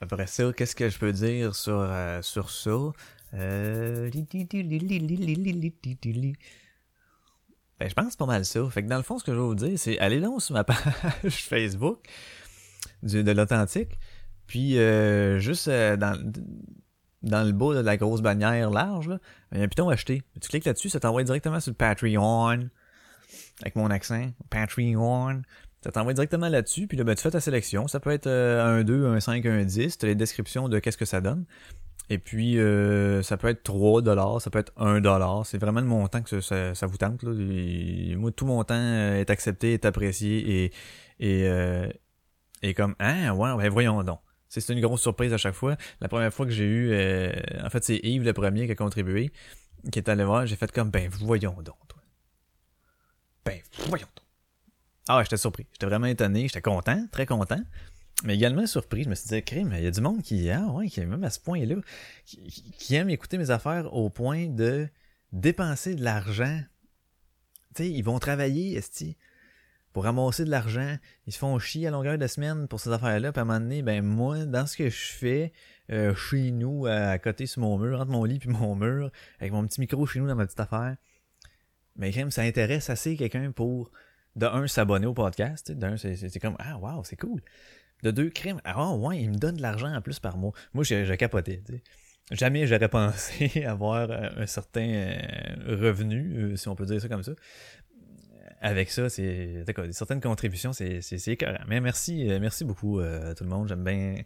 [0.00, 2.70] Après ça, qu'est-ce que je peux dire sur, euh, sur ça?
[3.34, 4.10] Euh...
[7.78, 8.68] Ben, je pense pas mal ça.
[8.70, 10.54] Fait que dans le fond, ce que je vais vous dire, c'est allez donc sur
[10.54, 12.00] ma page Facebook
[13.02, 13.98] de l'authentique.
[14.46, 16.16] Puis euh, juste euh, dans,
[17.22, 19.10] dans le bas de la grosse bannière large,
[19.52, 20.22] il y a un piton acheté.
[20.40, 22.68] Tu cliques là-dessus, ça t'envoie directement sur Patreon.
[23.60, 24.30] Avec mon accent.
[24.50, 25.42] Patreon.
[25.82, 27.88] Ça t'envoie directement là-dessus, puis là, ben, tu fais ta sélection.
[27.88, 29.98] Ça peut être euh, un 2, un 5, un 10.
[29.98, 31.44] Tu as les descriptions de qu'est-ce que ça donne.
[32.08, 35.44] Et puis, euh, ça peut être 3 dollars, ça peut être 1 dollar.
[35.44, 37.22] C'est vraiment le montant que ça, vous tente.
[37.24, 40.72] Moi, tout mon temps est accepté, est apprécié et,
[41.20, 41.48] et,
[42.62, 44.20] et comme, ah, ouais, ben voyons donc.
[44.60, 45.76] C'est une grosse surprise à chaque fois.
[46.00, 47.32] La première fois que j'ai eu, euh,
[47.64, 49.32] en fait, c'est Yves le premier qui a contribué,
[49.90, 52.02] qui est allé voir, j'ai fait comme, ben voyons donc, toi.
[53.44, 54.26] Ben voyons donc.
[55.08, 55.66] Ah ouais, j'étais surpris.
[55.72, 56.48] J'étais vraiment étonné.
[56.48, 57.60] J'étais content, très content.
[58.24, 59.04] Mais également surpris.
[59.04, 61.06] Je me suis dit, crime, il y a du monde qui, ah ouais, qui est
[61.06, 61.76] même à ce point-là,
[62.26, 64.86] qui- qui aime écouter mes affaires au point de
[65.32, 66.60] dépenser de l'argent.
[67.74, 69.16] Tu sais, ils vont travailler, esti,
[69.92, 70.96] pour ramasser de l'argent.
[71.26, 73.32] Ils se font chier à longueur de semaine pour ces affaires-là.
[73.32, 75.52] Puis à un moment donné, ben moi, dans ce que je fais,
[75.90, 79.52] euh, chez nous, à, côté sur mon mur, entre mon lit puis mon mur, avec
[79.52, 80.96] mon petit micro chez nous dans ma petite affaire,
[81.96, 83.90] mais crime, ça intéresse assez quelqu'un pour,
[84.36, 85.72] de un, s'abonner au podcast.
[85.72, 87.42] D'un, c'est- comme, ah, wow, c'est cool.
[88.02, 90.52] De deux, crime, ah ouais, il me donne de l'argent en plus par mois.
[90.72, 91.14] Moi, je, je.
[92.30, 97.22] Jamais j'aurais pensé avoir un certain euh, revenu, euh, si on peut dire ça comme
[97.22, 97.32] ça.
[98.60, 101.38] Avec ça, c'est certaines contributions, c'est c'est.
[101.68, 103.68] Mais merci, euh, merci beaucoup euh, tout le monde.
[103.68, 104.22] J'aime bien,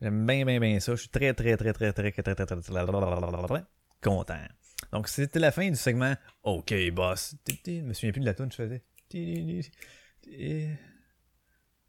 [0.00, 0.94] j'aime bien, bien, bien ça.
[0.94, 3.64] Je suis très, très, très, très, très, très, très, très, très, très,
[4.02, 4.46] content.
[4.92, 6.14] Donc c'était la fin du segment.
[6.42, 7.34] Ok, boss.
[7.66, 8.82] Je me souviens plus de la tune je faisais.
[9.12, 10.68] Je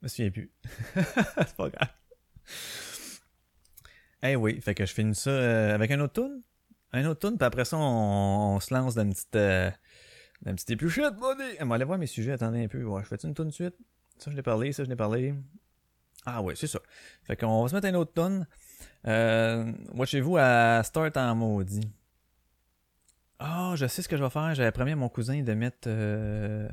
[0.02, 0.52] me souviens plus.
[0.96, 1.90] c'est pas grave.
[4.26, 6.42] Eh oui, fait que je finis ça euh, avec un autre tune.
[6.94, 9.70] Un autre tune, puis après ça, on, se lance dans une petite, euh,
[10.44, 11.58] dans une petite épluchette, buddy.
[11.62, 12.84] On va voir mes sujets, attendez un peu.
[12.84, 13.76] Ouais, je fais une tune de suite?
[14.18, 15.34] Ça, je l'ai parlé, ça, je l'ai parlé.
[16.26, 16.80] Ah ouais, c'est ça.
[17.24, 18.48] Fait qu'on va se mettre un autre tune.
[19.08, 21.92] Euh, watchez-vous à Start en maudit.
[23.40, 24.54] Ah, je sais ce que je vais faire.
[24.54, 25.88] J'avais promis à mon cousin de mettre...
[25.88, 26.70] euh,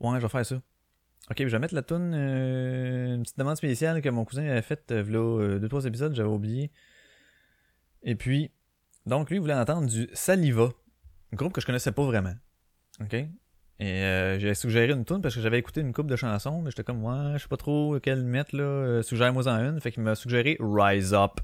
[0.00, 0.56] Ouais, je vais faire ça.
[1.30, 4.62] Ok, je vais mettre la tune euh, une petite demande spéciale que mon cousin avait
[4.62, 6.72] faite euh, v'là, euh, deux trois épisodes, j'avais oublié.
[8.02, 8.50] Et puis,
[9.06, 10.70] donc lui il voulait entendre du Saliva,
[11.36, 12.34] groupe que je connaissais pas vraiment.
[13.00, 13.14] Ok?
[13.14, 13.28] Et
[14.04, 16.84] euh, j'ai suggéré une tune parce que j'avais écouté une coupe de chansons, mais j'étais
[16.84, 18.62] comme ouais, je sais pas trop quelle mettre là.
[18.62, 21.40] Euh, Suggère-moi en une, fait qu'il m'a suggéré Rise Up.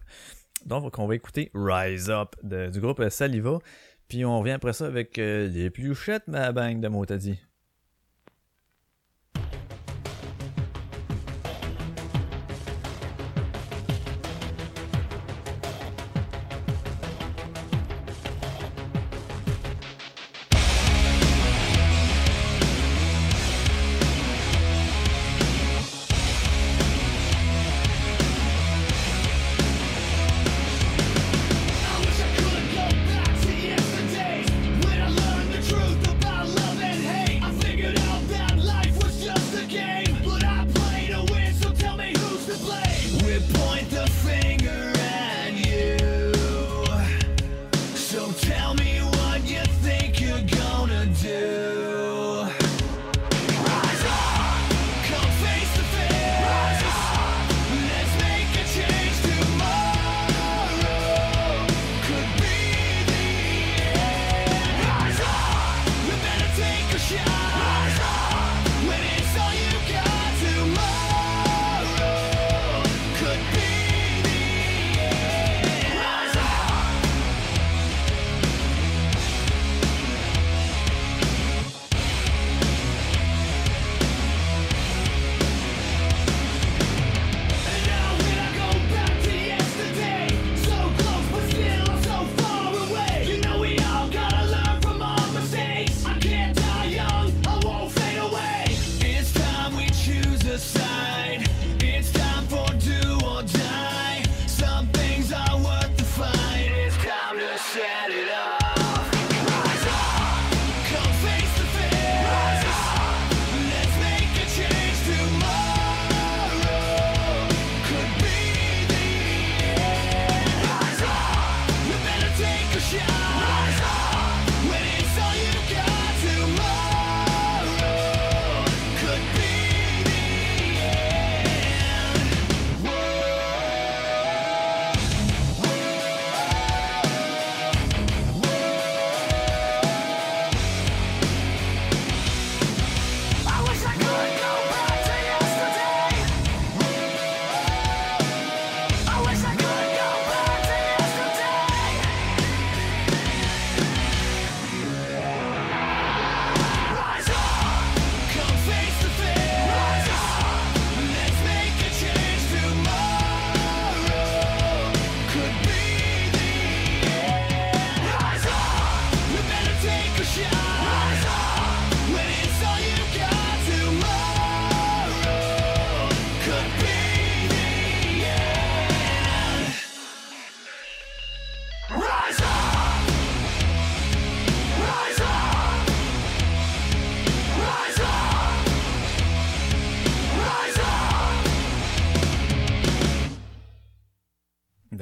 [0.67, 3.59] Donc on va écouter Rise Up de- du groupe Saliva.
[4.09, 7.41] Puis on revient après ça avec euh, les pluchettes, ma bang de Motadi.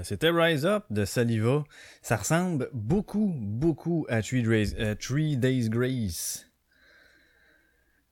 [0.07, 1.65] C'était Rise Up de Saliva.
[2.01, 6.47] Ça ressemble beaucoup, beaucoup à Three Days, euh, Three Days Grace.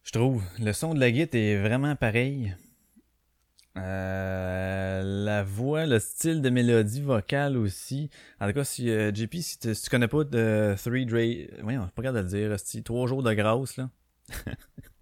[0.02, 0.42] Je trouve.
[0.58, 2.56] Le son de la guitare est vraiment pareil.
[3.76, 8.10] Euh, la voix, le style de mélodie vocale aussi.
[8.40, 11.48] En tout cas, si euh, JP, si, tu- connais pas de Three Days...
[11.62, 12.84] Voyons, je pas capable de le dire.
[12.84, 13.88] Trois jours de grâce, là.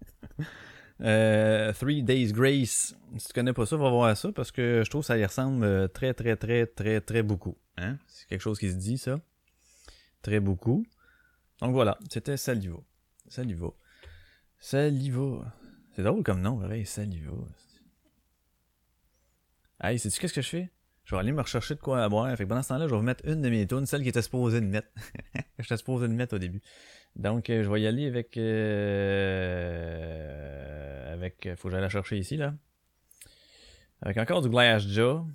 [1.03, 2.95] Euh, Three Days Grace.
[3.17, 5.25] Si tu connais pas ça, va voir ça parce que je trouve que ça y
[5.25, 7.57] ressemble euh, très, très, très, très, très beaucoup.
[7.77, 7.97] Hein?
[8.07, 9.19] C'est quelque chose qui se dit, ça.
[10.21, 10.85] Très beaucoup.
[11.59, 12.77] Donc voilà, c'était Saliva.
[13.27, 13.67] Saliva.
[14.59, 15.53] Saliva.
[15.95, 17.33] C'est drôle comme nom, pareil, Saliva.
[19.81, 20.71] Hey, sais-tu qu'est-ce que je fais?
[21.03, 22.33] Je vais aller me rechercher de quoi à boire.
[22.37, 24.09] Fait que pendant ce temps-là, je vais vous mettre une de mes tunes, celle qui
[24.09, 24.87] était supposée de mettre.
[25.59, 26.61] J'étais supposé de mettre au début.
[27.17, 28.37] Donc, euh, je vais y aller avec...
[28.37, 29.33] euh,
[31.13, 31.47] avec...
[31.57, 32.53] Faut que j'aille la chercher ici, là.
[34.01, 35.25] Avec encore du Glass Jaw.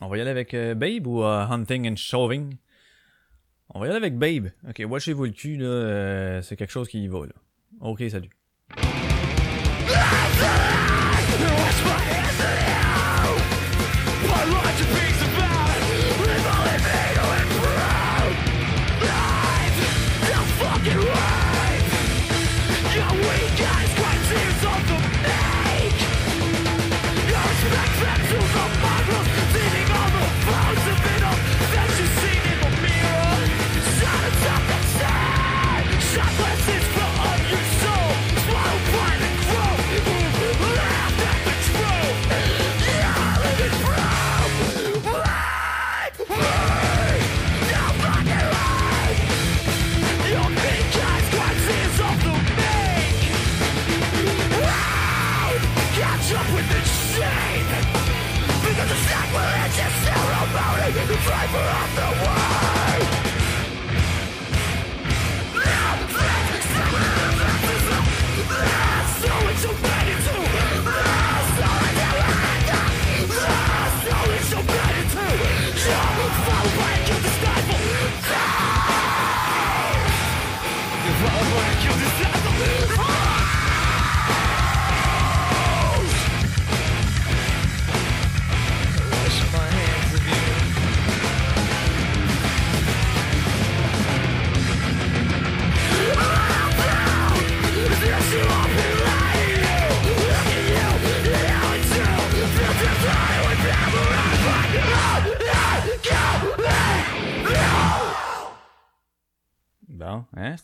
[0.00, 2.56] On va y aller avec euh, Babe ou euh, Hunting and Shoving?
[3.68, 4.48] On va y aller avec Babe.
[4.68, 5.66] Ok, watchez-vous le cul, là.
[5.66, 7.34] euh, c'est quelque chose qui y va, là.
[7.80, 8.30] Ok, salut.
[61.52, 61.91] Bon,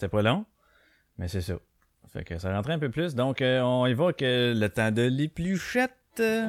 [0.08, 0.44] pas long,
[1.16, 1.54] mais c'est ça.
[2.12, 5.02] Fait que ça rentrait un peu plus, donc euh, on évoque euh, le temps de
[5.02, 5.92] l'épluchette.
[6.16, 6.46] J'ai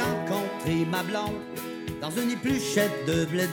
[0.00, 1.40] rencontré ma blonde
[2.00, 3.48] dans une épluchette de blé.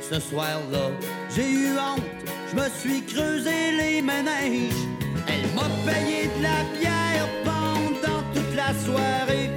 [0.00, 0.90] Ce soir-là,
[1.34, 2.02] j'ai eu honte,
[2.50, 4.86] je me suis creusé les méninges.
[5.28, 9.50] Elle m'a payé de la bière pendant toute la soirée.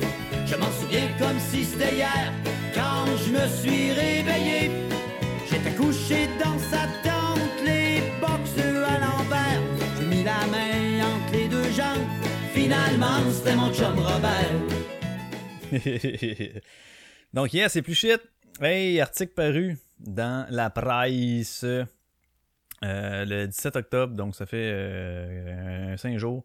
[0.45, 2.31] Je m'en souviens comme si c'était hier,
[2.75, 4.71] quand je me suis réveillé.
[5.49, 7.22] J'étais couché dans sa tente,
[10.23, 12.07] la main entre les deux jambes.
[12.53, 14.51] Finalement, c'était mon chum Robert.
[17.33, 18.21] donc, hier, c'est plus shit.
[18.61, 21.85] Hey, article paru dans la presse euh,
[22.81, 26.43] le 17 octobre, donc ça fait 5 jours.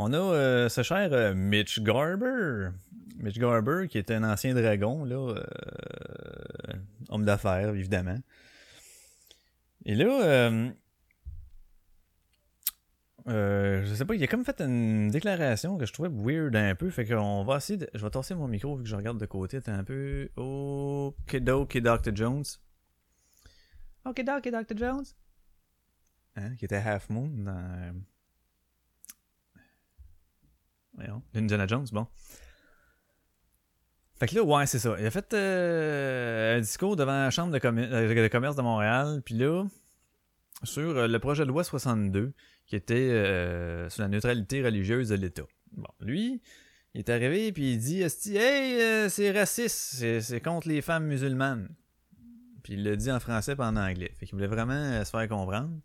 [0.00, 2.68] On a euh, ce cher euh, Mitch Garber.
[3.16, 6.72] Mitch Garber, qui était un ancien dragon, là, euh,
[7.08, 8.18] homme d'affaires, évidemment.
[9.84, 10.50] Et là,
[13.28, 13.32] euh,
[13.82, 16.74] euh, je sais pas, il a comme fait une déclaration que je trouvais weird un
[16.74, 16.90] peu.
[16.90, 17.88] Fait qu'on va essayer de.
[17.94, 19.60] Je vais tasser mon micro vu que je regarde de côté.
[19.60, 20.28] T'es un peu.
[20.36, 22.14] Ok, ok, Dr.
[22.14, 22.44] Jones.
[24.04, 24.76] Ok, ok, Dr.
[24.76, 25.04] Jones.
[26.36, 27.94] Hein, qui était Half Moon dans.
[30.94, 32.06] Voyons, Indiana Jones, bon.
[34.18, 34.96] Fait que là, ouais, c'est ça.
[34.98, 38.62] Il a fait euh, un discours devant la Chambre de, commer- euh, de commerce de
[38.62, 39.22] Montréal.
[39.24, 39.64] Puis là,
[40.64, 42.32] sur euh, le projet de loi 62,
[42.68, 45.46] qui était euh, sur la neutralité religieuse de l'État.
[45.72, 46.42] Bon, lui,
[46.94, 51.70] il est arrivé puis il dit Hey, euh, c'est raciste, c'est, contre les femmes musulmanes.
[52.62, 54.14] Puis il l'a dit en français pas en anglais.
[54.18, 55.80] Fait qu'il voulait vraiment euh, se faire comprendre.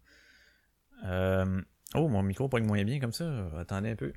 [1.96, 3.50] Oh, mon micro pogne moins bien comme ça.
[3.58, 4.12] Attendez un peu.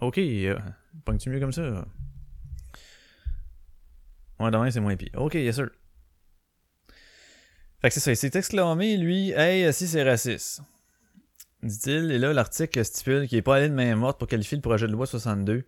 [0.00, 0.20] Ok,
[1.04, 1.84] pogne-tu mieux comme ça?
[4.40, 5.10] Ouais, demain c'est moins pire.
[5.14, 5.70] Ok, yes sir.
[7.80, 10.62] Fait que c'est ça, il s'est exclamé, lui, hey, si c'est raciste.
[11.62, 12.10] dit-il.
[12.10, 14.86] Et là, l'article stipule qu'il n'est pas allé de main morte pour qualifier le projet
[14.86, 15.64] de loi 62.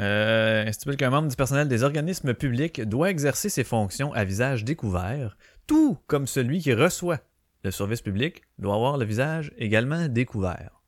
[0.00, 4.64] Euh, stipule qu'un membre du personnel des organismes publics doit exercer ses fonctions à visage
[4.64, 5.36] découvert,
[5.66, 7.20] tout comme celui qui reçoit
[7.62, 10.80] le service public doit avoir le visage également découvert.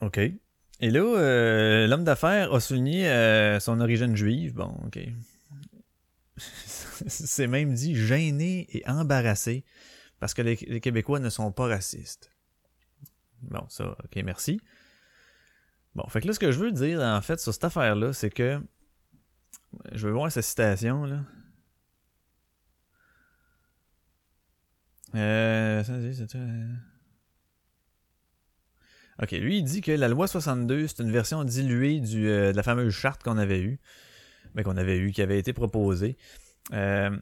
[0.00, 0.20] OK.
[0.84, 4.52] Et là, euh, l'homme d'affaires a souligné euh, son origine juive.
[4.52, 4.98] Bon, OK.
[7.06, 9.64] C'est même dit gêné et embarrassé
[10.20, 12.30] parce que les, Québécois ne sont pas racistes.
[13.40, 14.60] Bon, ça, OK, merci.
[15.94, 18.28] Bon, fait que là, ce que je veux dire, en fait, sur cette affaire-là, c'est
[18.28, 18.60] que.
[19.92, 21.20] Je veux voir sa citation, là.
[25.14, 26.66] Euh, ça, c'est- euh.
[29.22, 32.56] Ok, lui, il dit que la loi 62, c'est une version diluée du, euh, de
[32.56, 33.78] la fameuse charte qu'on avait eue,
[34.54, 36.16] ben, qu'on avait eue, qui avait été proposée.
[36.72, 37.16] Euh,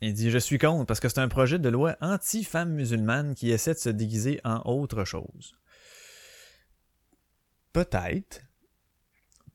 [0.00, 3.50] il dit Je suis contre parce que c'est un projet de loi anti-femmes musulmanes qui
[3.50, 5.56] essaie de se déguiser en autre chose.
[7.72, 8.42] Peut-être.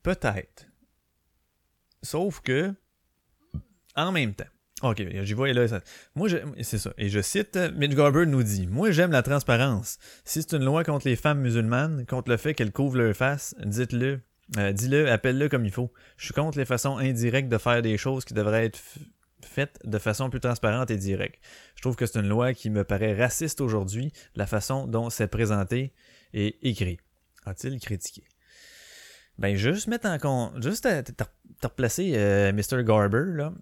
[0.04, 0.68] Peut-être.
[2.04, 2.74] Sauf que,
[3.96, 4.46] en même temps.
[4.84, 5.68] Ok, j'y vois là.
[5.68, 5.82] ça-
[6.16, 6.92] Moi, je- c'est ça.
[6.98, 10.00] Et je cite, euh, Mitch Garber nous dit Moi, j'aime la transparence.
[10.26, 13.54] Si c'est une loi contre les femmes musulmanes, contre le fait qu'elles couvrent leur face,
[13.64, 14.22] dites-le.
[14.58, 15.94] Euh, Dis-le, appelle-le comme il faut.
[16.18, 18.98] Je suis contre les façons indirectes de faire des choses qui devraient être f-
[19.46, 21.42] faites de façon plus transparente et directe.
[21.76, 25.28] Je trouve que c'est une loi qui me paraît raciste aujourd'hui, la façon dont c'est
[25.28, 25.94] présenté
[26.34, 26.98] et écrit.
[27.46, 28.24] A-t-il critiqué?
[29.38, 32.84] Ben, juste mettre en compte, juste te, te- te replacer euh, Mr.
[32.84, 33.54] Garber, là.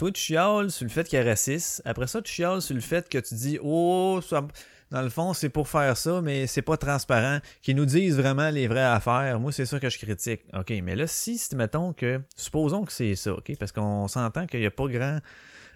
[0.00, 1.82] Toi, tu chiales sur le fait qu'il est raciste.
[1.84, 4.48] Après ça, tu chiales sur le fait que tu dis, oh, ça-
[4.90, 7.40] dans le fond, c'est pour faire ça, mais c'est pas transparent.
[7.60, 9.38] Qu'ils nous disent vraiment les vraies affaires.
[9.38, 10.40] Moi, c'est ça que je critique.
[10.54, 14.60] OK, mais là, si, mettons que, supposons que c'est ça, OK, parce qu'on s'entend qu'il
[14.60, 15.18] n'y a pas grand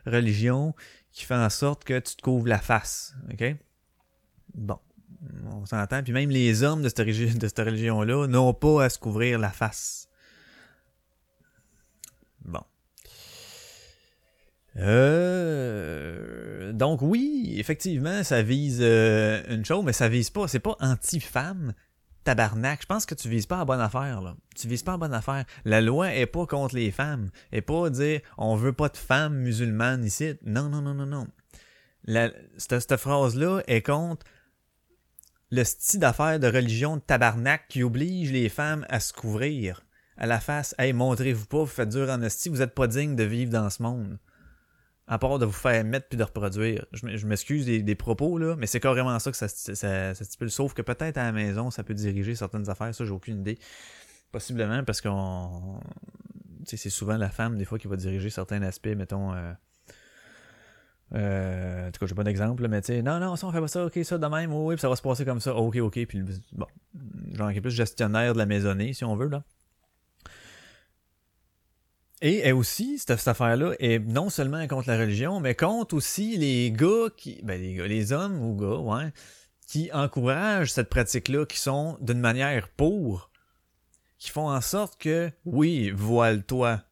[0.06, 0.74] religion
[1.12, 3.14] qui fait en sorte que tu te couvres la face.
[3.30, 3.56] OK?
[4.54, 4.78] Bon.
[5.52, 6.02] On s'entend.
[6.02, 10.08] Puis même les hommes de cette religion-là n'ont pas à se couvrir la face.
[14.76, 20.48] Euh, donc oui, effectivement, ça vise euh, une chose, mais ça vise pas.
[20.48, 21.74] C'est pas anti-femme,
[22.24, 22.82] tabarnak.
[22.82, 24.36] Je pense que tu vises pas à bonne affaire, là.
[24.56, 25.44] Tu vises pas à bonne affaire.
[25.64, 27.30] La loi est pas contre les femmes.
[27.52, 30.34] Et pas dire on veut pas de femmes musulmanes ici.
[30.44, 31.28] Non, non, non, non, non.
[32.04, 34.26] La, cette, cette phrase-là est contre
[35.50, 39.84] le style d'affaires de religion de tabarnak qui oblige les femmes à se couvrir
[40.16, 40.74] à la face.
[40.78, 43.70] Hey, montrez-vous pas, vous faites dur en esti, vous êtes pas digne de vivre dans
[43.70, 44.18] ce monde.
[45.06, 46.86] À part de vous faire mettre puis de reproduire.
[46.92, 49.74] Je, m'excuse des, propos, là, mais c'est carrément ça que ça, ça,
[50.14, 50.50] ça, stipule.
[50.50, 53.58] Sauf que peut-être à la maison, ça peut diriger certaines affaires, ça, j'ai aucune idée.
[54.32, 55.80] Possiblement parce qu'on.
[56.64, 59.34] C'est souvent la femme, des fois, qui va diriger certains aspects, mettons.
[59.34, 59.52] Euh,
[61.14, 63.60] euh, en tout cas, j'ai pas d'exemple, mais tu sais, non, non, ça on fait
[63.60, 65.54] pas ça, ok, ça de même, oui, oui, puis ça va se passer comme ça,
[65.54, 66.66] ok, ok, puis bon,
[67.32, 69.44] genre qui est plus gestionnaire de la maisonnée, si on veut, là.
[72.26, 77.10] Et aussi, cette, affaire-là, est non seulement contre la religion, mais contre aussi les gars
[77.14, 77.38] qui.
[77.42, 79.12] Ben, les gars, les hommes ou gars, ouais,
[79.66, 83.30] qui encouragent cette pratique-là, qui sont d'une manière pour,
[84.16, 86.82] qui font en sorte que, oui, voile-toi.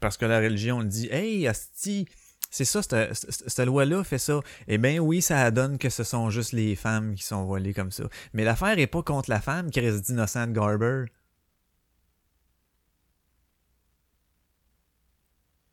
[0.00, 2.06] Parce que la religion dit, hey, Asti,
[2.50, 4.40] c'est ça, cette, loi-là fait ça.
[4.68, 7.90] Eh bien oui, ça donne que ce sont juste les femmes qui sont voilées comme
[7.90, 8.04] ça.
[8.34, 11.06] Mais l'affaire est pas contre la femme qui reste innocente Garber.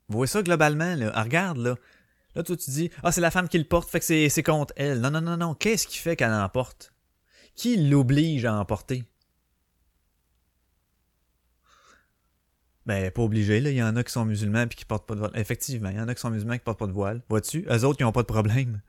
[0.08, 1.10] Vous voyez ça globalement, là?
[1.14, 1.76] Ah, regarde, là.
[2.34, 4.72] Là, toi, tu dis, ah, c'est la femme qui le porte, fait que c'est contre
[4.76, 5.00] elle.
[5.00, 5.54] Non, non, non, non.
[5.54, 6.92] Qu'est-ce qui fait qu'elle en porte?
[7.54, 9.04] Qui l'oblige à en porter?
[12.86, 13.70] Ben, pas obligé, là.
[13.70, 15.32] Il y en a qui sont musulmans puis qui portent pas de voile.
[15.34, 17.22] Effectivement, il y en a qui sont musulmans qui portent pas de voile.
[17.28, 17.66] Vois-tu?
[17.68, 18.80] Eux autres, ils ont pas de problème.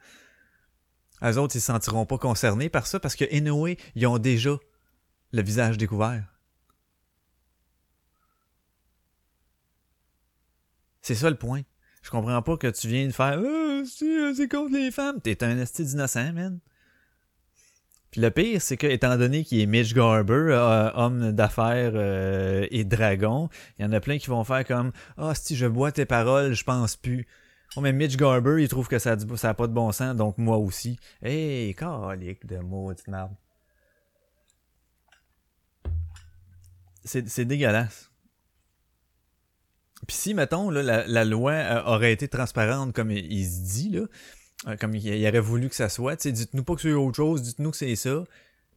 [1.22, 4.58] Eux autres, ils se sentiront pas concernés par ça parce que, anyway, ils ont déjà
[5.34, 6.24] le visage découvert.
[11.10, 11.64] C'est ça le point.
[12.04, 15.20] Je comprends pas que tu viens de faire euh, c'est contre les femmes.
[15.20, 16.60] T'es un esti d'innocent, man.
[18.12, 22.68] Puis le pire, c'est que, étant donné qu'il est Mitch Garber, euh, homme d'affaires euh,
[22.70, 23.50] et dragon,
[23.80, 26.54] il y en a plein qui vont faire comme Ah, si je bois tes paroles,
[26.54, 27.26] je pense plus.
[27.76, 29.92] Oh, mais Mitch Garber, il trouve que ça a, du- ça a pas de bon
[29.92, 31.00] sens, donc moi aussi.
[31.24, 33.34] Hey, calique de maudite merde.
[37.04, 38.09] C'est dégueulasse.
[40.08, 43.62] Puis si, mettons, là, la, la loi euh, aurait été transparente comme il, il se
[43.62, 44.02] dit, là,
[44.68, 47.16] euh, comme il, il aurait voulu que ça soit, tu dites-nous pas que c'est autre
[47.16, 48.24] chose, dites-nous que c'est ça,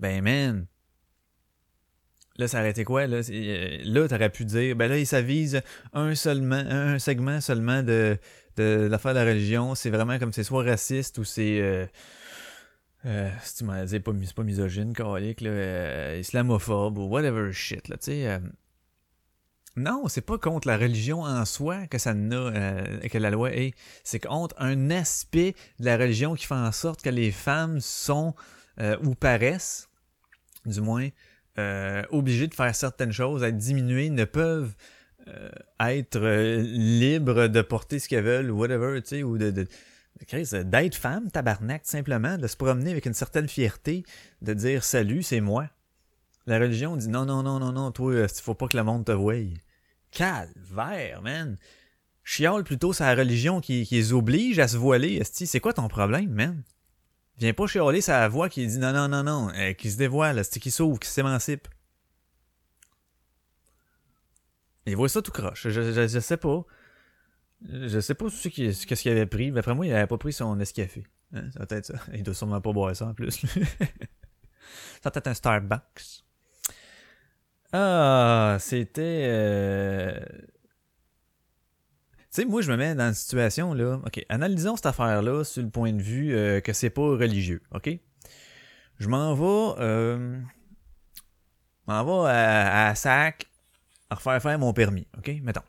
[0.01, 0.67] ben man,
[2.37, 3.21] là, ça aurait été quoi, là?
[3.29, 5.63] Euh, Là, t'aurais pu dire, ben là, ça vise
[5.93, 8.19] un seulement, un segment seulement de,
[8.57, 11.61] de l'affaire de la religion, c'est vraiment comme c'est soit raciste ou c'est.
[11.61, 11.87] Euh,
[13.05, 17.89] euh, si tu m'as dit, pas, pas misogyne, calique, là, euh, islamophobe ou whatever shit,
[17.89, 18.41] là, tu sais.
[19.77, 23.53] Non, c'est pas contre la religion en soi que ça n'a, euh, que la loi
[23.53, 23.75] est.
[24.05, 28.35] C'est contre un aspect de la religion qui fait en sorte que les femmes sont,
[28.81, 29.89] euh, ou paraissent,
[30.67, 31.09] du moins,
[31.59, 34.75] euh, obligées de faire certaines choses, être diminuées, ne peuvent
[35.29, 35.51] euh,
[35.81, 36.21] être
[36.61, 39.67] libres de porter ce qu'elles veulent, whatever, tu sais, ou de, de
[40.65, 44.05] d'être femme, tabarnak, simplement, de se promener avec une certaine fierté,
[44.41, 45.69] de dire salut, c'est moi.
[46.47, 49.05] La religion dit non, non, non, non, non, toi, euh, faut pas que le monde
[49.05, 49.35] te voie.
[50.11, 51.57] Calvaire, man.
[52.25, 55.47] Chiale plutôt c'est la religion qui, qui les oblige à se voiler, esti.
[55.47, 56.63] C'est quoi ton problème, man?
[57.39, 60.39] Viens pas chialer la voix qui dit non, non, non, non, euh, qui se dévoile,
[60.39, 61.67] esti, qui s'ouvre, qui s'émancipe.
[64.87, 65.69] Il voit ça tout croche.
[65.69, 66.65] Je, je, sais pas.
[67.71, 69.53] Je sais pas ce qui- ce qu'il avait pris.
[69.53, 71.05] mais Après moi, il avait pas pris son Nescafé.
[71.33, 71.95] Hein, ça doit être ça.
[72.13, 73.31] Il doit sûrement pas boire ça en plus.
[75.03, 76.25] ça doit être un Starbucks.
[77.73, 79.25] Ah, c'était.
[79.27, 80.21] euh,
[82.19, 84.01] Tu sais, moi, je me mets dans une situation, là.
[84.07, 87.91] OK, analysons cette affaire-là sur le point de vue euh, que c'est pas religieux, OK?
[88.99, 89.75] Je m'en vais...
[89.83, 90.41] Euh...
[91.87, 93.47] M'en vais à, SAC
[94.11, 95.31] à refaire faire mon permis, OK?
[95.43, 95.63] Mettons.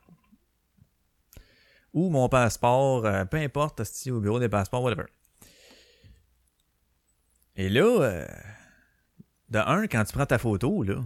[1.92, 5.06] Ou mon passeport, euh, peu importe, hostie, au bureau des passeports, whatever.
[7.56, 8.26] Et là,
[9.48, 10.96] de un, quand tu prends ta photo, là,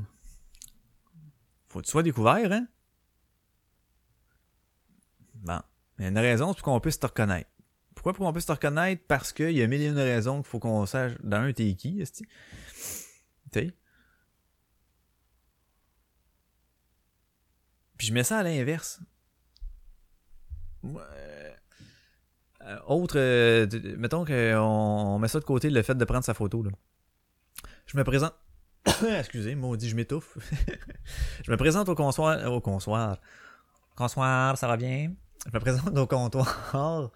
[1.69, 2.67] faut que tu sois découvert, hein?
[5.35, 5.61] Bon.
[5.99, 7.51] Il y a une raison pour qu'on puisse te reconnaître.
[7.95, 9.03] Pourquoi pour qu'on puisse te reconnaître?
[9.09, 12.01] Parce qu'il y a mille et une raisons qu'il faut qu'on sache d'un, t'es qui,
[12.01, 12.25] esti?
[12.25, 13.77] Tu sais?
[17.97, 19.01] Puis je mets ça à l'inverse.
[20.85, 23.67] Euh, autre, euh,
[23.97, 26.63] mettons qu'on on met ça de côté, le fait de prendre sa photo.
[26.63, 26.71] Là.
[27.87, 28.35] Je me présente.
[29.19, 30.37] Excusez, maudit, je m'étouffe.
[31.45, 32.51] je me présente au comptoir.
[32.53, 33.19] Au comptoir.
[33.97, 35.13] Comptoir, ça va bien?
[35.47, 37.11] Je me présente au comptoir.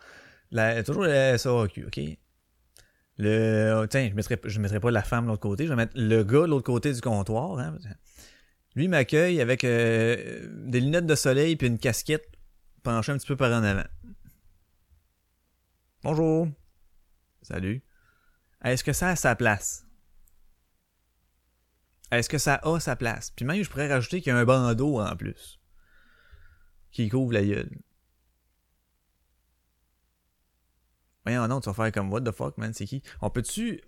[0.50, 2.00] La- toujours le SAQ, ok?
[3.18, 5.92] Le, tiens, je mettrai, je mettrai pas la femme de l'autre côté, je vais mettre
[5.94, 7.58] le gars de l'autre côté du comptoir.
[7.58, 7.76] Hein?
[8.74, 12.26] Lui m'accueille avec euh, des lunettes de soleil puis une casquette
[12.82, 13.84] penchée un petit peu par en avant.
[16.02, 16.48] Bonjour.
[17.42, 17.82] Salut.
[18.64, 19.84] Est-ce que ça a sa place?
[22.12, 23.30] Est-ce que ça a sa place?
[23.30, 25.58] Puis même, je pourrais rajouter qu'il y a un bandeau en plus.
[26.92, 27.70] Qui couvre la gueule.
[31.24, 33.02] Voyons non, tu vas faire comme what the fuck, man, c'est qui?
[33.20, 33.80] On peut-tu.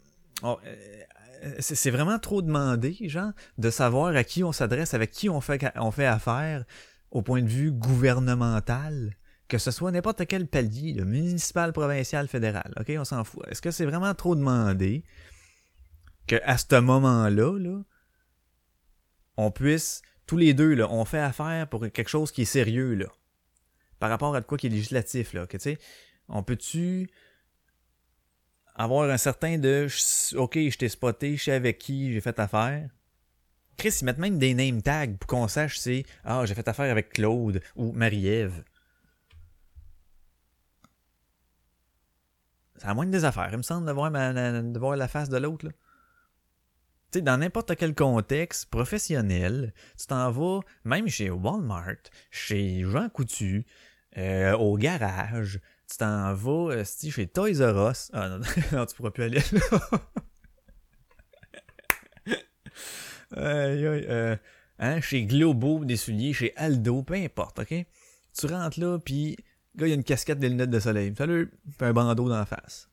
[0.43, 5.29] on- euh, c'est vraiment trop demandé, genre, de savoir à qui on s'adresse, avec qui
[5.29, 6.65] on fait, on fait affaire
[7.11, 9.17] au point de vue gouvernemental.
[9.49, 12.73] Que ce soit n'importe quel palier, le municipal, provincial, fédéral.
[12.81, 13.43] OK, on s'en fout.
[13.49, 15.05] Est-ce que c'est vraiment trop demandé
[16.27, 17.83] que à ce moment-là, là,
[19.37, 22.95] on puisse, tous les deux, là, on fait affaire pour quelque chose qui est sérieux,
[22.95, 23.07] là.
[23.99, 25.47] Par rapport à quoi qui est législatif, là.
[25.47, 25.59] Que,
[26.29, 27.11] on peut-tu
[28.75, 29.87] avoir un certain de
[30.37, 32.91] OK, je t'ai spoté, je sais avec qui j'ai fait affaire.
[33.77, 36.91] Chris, ils mettent même des name tags pour qu'on sache c'est Ah, j'ai fait affaire
[36.91, 38.65] avec Claude ou Marie-Ève.
[42.77, 45.67] C'est à moins des affaires, il me semble, de voir la face de l'autre.
[45.67, 45.73] là.
[47.23, 51.97] Dans n'importe quel contexte professionnel, tu t'en vas, même chez Walmart,
[52.31, 53.67] chez Jean Coutu,
[54.17, 58.11] euh, au garage, tu t'en vas euh, chez Toys R Us.
[58.13, 58.41] Ah non,
[58.73, 60.01] non, tu pourras plus aller là.
[63.37, 64.37] Euh,
[64.79, 67.75] hein, chez Globo, des souliers, chez Aldo, peu importe, ok?
[68.37, 69.37] Tu rentres là, puis
[69.75, 71.13] gars, il y a une casquette des lunettes de soleil.
[71.17, 72.89] Salut, puis un bandeau dans la face.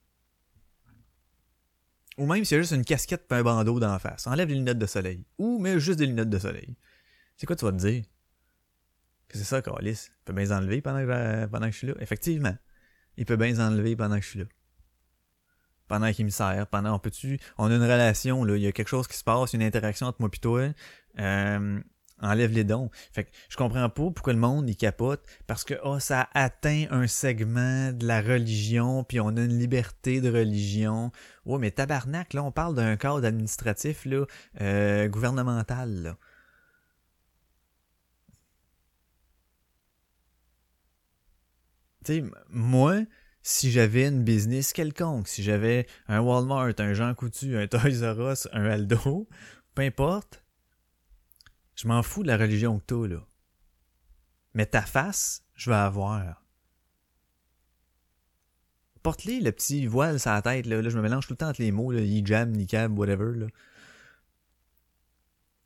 [2.18, 4.26] Ou même s'il y a juste une casquette puis un bandeau dans la face.
[4.26, 5.24] Enlève les lunettes de soleil.
[5.38, 6.76] Ou mets juste des lunettes de soleil.
[7.36, 8.04] C'est quoi tu vas te dire?
[9.28, 10.08] Que c'est ça, Calis.
[10.10, 11.94] Il peut bien les enlever pendant que, pendant que je suis là.
[12.00, 12.56] Effectivement.
[13.16, 14.44] Il peut bien les enlever pendant que je suis là.
[15.88, 16.66] Pendant qu'il me sert.
[16.66, 18.56] Pendant, on peut-tu, on a une relation, là.
[18.56, 20.70] Il y a quelque chose qui se passe, une interaction entre moi et toi.
[21.18, 21.80] Euh,
[22.22, 22.90] enlève les dons.
[23.12, 26.86] Fait que je comprends pas pourquoi le monde il capote parce que oh, ça atteint
[26.90, 31.12] un segment de la religion puis on a une liberté de religion.
[31.44, 34.24] Ouais, mais tabarnak là, on parle d'un cadre administratif là,
[34.60, 36.16] euh, gouvernemental.
[42.04, 43.00] Tu moi,
[43.42, 48.32] si j'avais une business quelconque, si j'avais un Walmart, un Jean Coutu, un Toys R
[48.32, 49.28] Us, un Aldo,
[49.74, 50.41] peu importe,
[51.74, 53.26] je m'en fous de la religion que t'as, là.
[54.54, 56.42] Mais ta face, je vais avoir.
[59.02, 60.80] porte-les le petit voile sur la tête, là.
[60.80, 63.46] Là, je me mélange tout le temps entre les mots, là, hijab, niqab, whatever, là.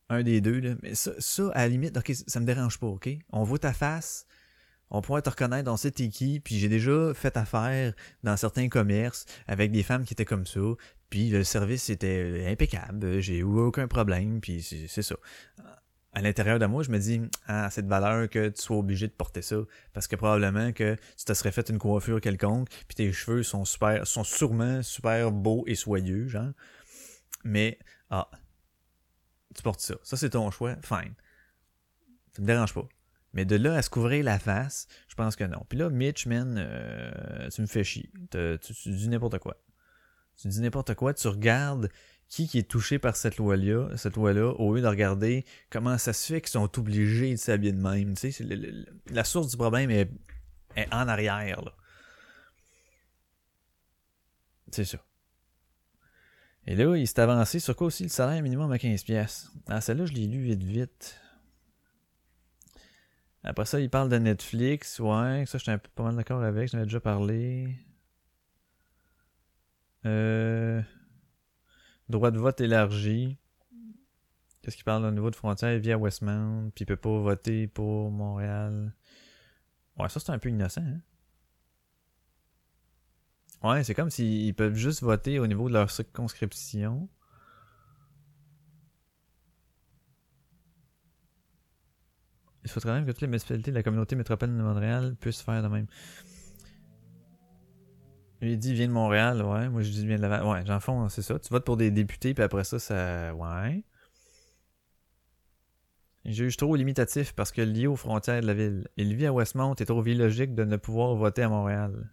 [0.09, 0.75] Un des deux, là.
[0.83, 1.99] Mais ça, ça, à la limite,
[2.29, 3.09] ça me dérange pas, ok?
[3.31, 4.27] On voit ta face,
[4.91, 7.93] on pourrait te reconnaître, on sait t'es qui, puis j'ai déjà fait affaire
[8.23, 10.61] dans certains commerces avec des femmes qui étaient comme ça,
[11.11, 15.17] puis le service était impeccable, j'ai eu aucun problème, puis c'est ça.
[16.17, 19.07] À l'intérieur de moi, je me dis, ah, c'est de valeur que tu sois obligé
[19.07, 19.57] de porter ça,
[19.93, 23.67] parce que probablement que tu te serais fait une coiffure quelconque, puis tes cheveux sont
[23.67, 26.53] super, sont sûrement super beaux et soyeux, genre.
[27.45, 28.31] Mais, ah,
[29.55, 29.97] tu portes ça.
[30.05, 31.13] Ça, c'est ton choix, fine.
[32.33, 32.89] Ça me dérange pas.
[33.35, 35.67] Mais de là à se couvrir la face, je pense que non.
[35.69, 38.11] Puis là, Mitch, man, euh, tu me fais chier.
[38.31, 39.63] Te- Tu, tu dis n'importe quoi.
[40.41, 41.91] Tu dis n'importe quoi, tu regardes
[42.29, 46.13] qui qui est touché par cette loi-là, cette loi-là, au lieu de regarder comment ça
[46.13, 48.15] se fait qu'ils sont obligés de s'habiller de même.
[48.15, 48.45] Tu sais,
[49.11, 50.11] la source du problème est,
[50.77, 51.63] est en arrière.
[54.73, 54.99] C'est ça.
[56.67, 59.53] Et là, il s'est avancé sur quoi aussi le salaire minimum à 15 pièces.
[59.69, 61.21] Ah, celle-là, je l'ai lu vite vite.
[63.45, 66.79] Après ça, il parle de Netflix, ouais, ça j'étais un pas mal d'accord avec, j'en
[66.79, 67.69] avais déjà parlé.
[70.05, 70.83] Euh...
[72.09, 73.37] Droit de vote élargi.
[74.63, 75.73] Qu'est-ce qu'il parle au niveau de frontière?
[75.75, 78.93] Il vit à Westmount, puis il peut pas voter pour Montréal.
[79.99, 81.01] Ouais, ça c'est un peu innocent, hein?
[83.63, 87.09] Ouais, c'est comme s'ils peuvent juste voter au niveau de leur circonscription.
[92.65, 95.63] Il faudrait même que toutes les municipalités de la communauté métropolitaine de Montréal puissent faire
[95.63, 95.87] de même.
[98.43, 99.69] Il dit, vient de Montréal, ouais.
[99.69, 100.45] Moi, je dis, il vient de Laval.
[100.45, 101.39] Ouais, le fond, c'est ça.
[101.39, 103.35] Tu votes pour des députés, puis après ça, ça.
[103.35, 103.83] Ouais.
[106.27, 108.89] Juge trop limitatif parce que lié aux frontières de la ville.
[108.97, 112.11] Il vit à Westmount et trouve illogique de ne pouvoir voter à Montréal.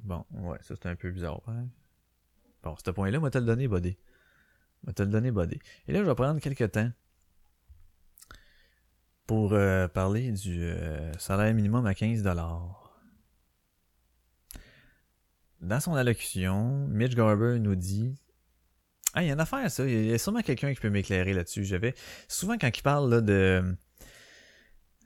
[0.00, 1.42] Bon, ouais, ça c'est un peu bizarre.
[1.46, 1.66] Hein?
[2.62, 3.98] Bon, ce point-là, moi te le donner, Bodé.
[4.84, 5.60] Moi te le donner, Bodé.
[5.86, 6.90] Et là, je vais prendre quelques temps
[9.26, 12.22] pour euh, parler du euh, salaire minimum à 15
[15.60, 18.14] Dans son allocution, Mitch Garber nous dit
[19.14, 19.86] Ah, il y a une affaire, ça.
[19.86, 21.64] Il y a sûrement quelqu'un qui peut m'éclairer là-dessus.
[21.64, 21.94] J'avais.
[22.28, 23.76] Souvent, quand il parle là, de.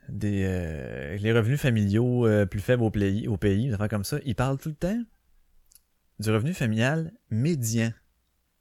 [0.09, 4.19] des euh, les revenus familiaux euh, plus faibles au pays, au pays, des comme ça,
[4.25, 5.03] il parle tout le temps
[6.19, 7.93] du revenu familial médian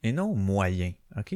[0.03, 0.91] et non moyen.
[1.16, 1.34] OK?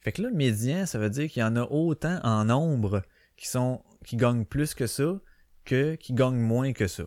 [0.00, 3.02] Fait que là, médian, ça veut dire qu'il y en a autant en nombre
[3.42, 5.20] qui sont qui gagnent plus que ça
[5.64, 7.02] que qui gagnent moins que ça.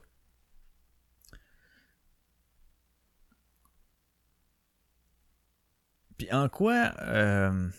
[6.17, 7.69] Puis en quoi euh,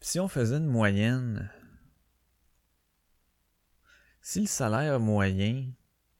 [0.00, 1.50] si on faisait une moyenne
[4.22, 5.68] si le salaire moyen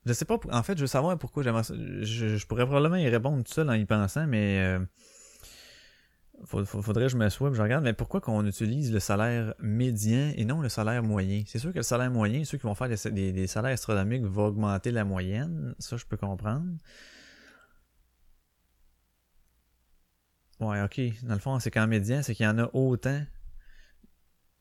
[0.06, 3.08] je sais pas en fait je veux savoir pourquoi j'aimerais je, je pourrais probablement y
[3.08, 4.84] répondre tout seul en y pensant mais euh,
[6.44, 10.44] faudrait que je m'assoie et je regarde, mais pourquoi qu'on utilise le salaire médian et
[10.44, 11.42] non le salaire moyen?
[11.46, 14.46] C'est sûr que le salaire moyen, ceux qui vont faire des, des, salaires astronomiques vont
[14.46, 16.66] augmenter la moyenne, ça je peux comprendre.
[20.60, 21.00] Ouais, ok.
[21.24, 23.22] Dans le fond, c'est qu'en médian, c'est qu'il y en a autant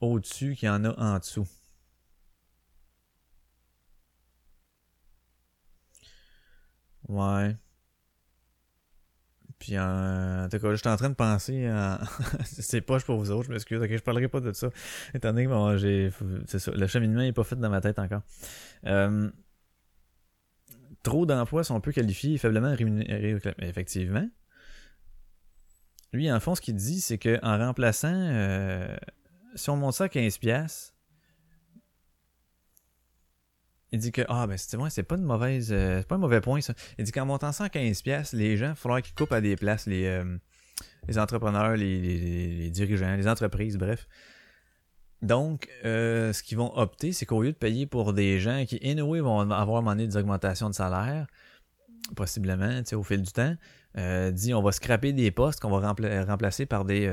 [0.02, 1.48] au-dessus qu'il y en a en dessous.
[7.08, 7.56] Ouais.
[9.60, 12.02] Puis en, en tout cas, j'étais en train de penser à...
[12.46, 14.70] c'est poche pour vous autres, je m'excuse, ok, je parlerai pas de ça.
[15.14, 16.12] Étant donné que bon, j'ai.
[16.46, 18.22] C'est ça, le cheminement n'est pas fait dans ma tête encore.
[18.86, 19.30] Euh,
[21.04, 23.38] trop d'emplois sont peu qualifiés et faiblement rémunérés.
[23.60, 24.28] Effectivement.
[26.12, 28.14] Lui, en fond, ce qu'il dit, c'est que en remplaçant.
[28.14, 28.96] Euh,
[29.56, 30.92] si on monte ça à 15$,
[33.96, 36.42] il dit que ah ben c'est c'est pas une mauvaise euh, c'est pas un mauvais
[36.42, 36.74] point ça.
[36.98, 39.42] Il dit qu'en montant ça à 15 pièces, les gens, il faudra qu'ils coupent à
[39.42, 40.38] des places les euh,
[41.08, 44.08] les entrepreneurs, les, dirigeants, les entreprises, bref.
[45.22, 48.80] Donc, euh, ce qu'ils vont opter, c'est qu'au lieu de payer pour des gens qui,
[48.84, 51.28] anyway, vont avoir donné des augmentations de salaire,
[52.16, 53.56] possiblement, au fil du temps,
[54.32, 57.08] dit on va scraper des postes qu'on va rempla remplacer par des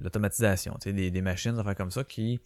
[0.00, 2.40] l'automatisation, des, des machines, des affaires comme ça qui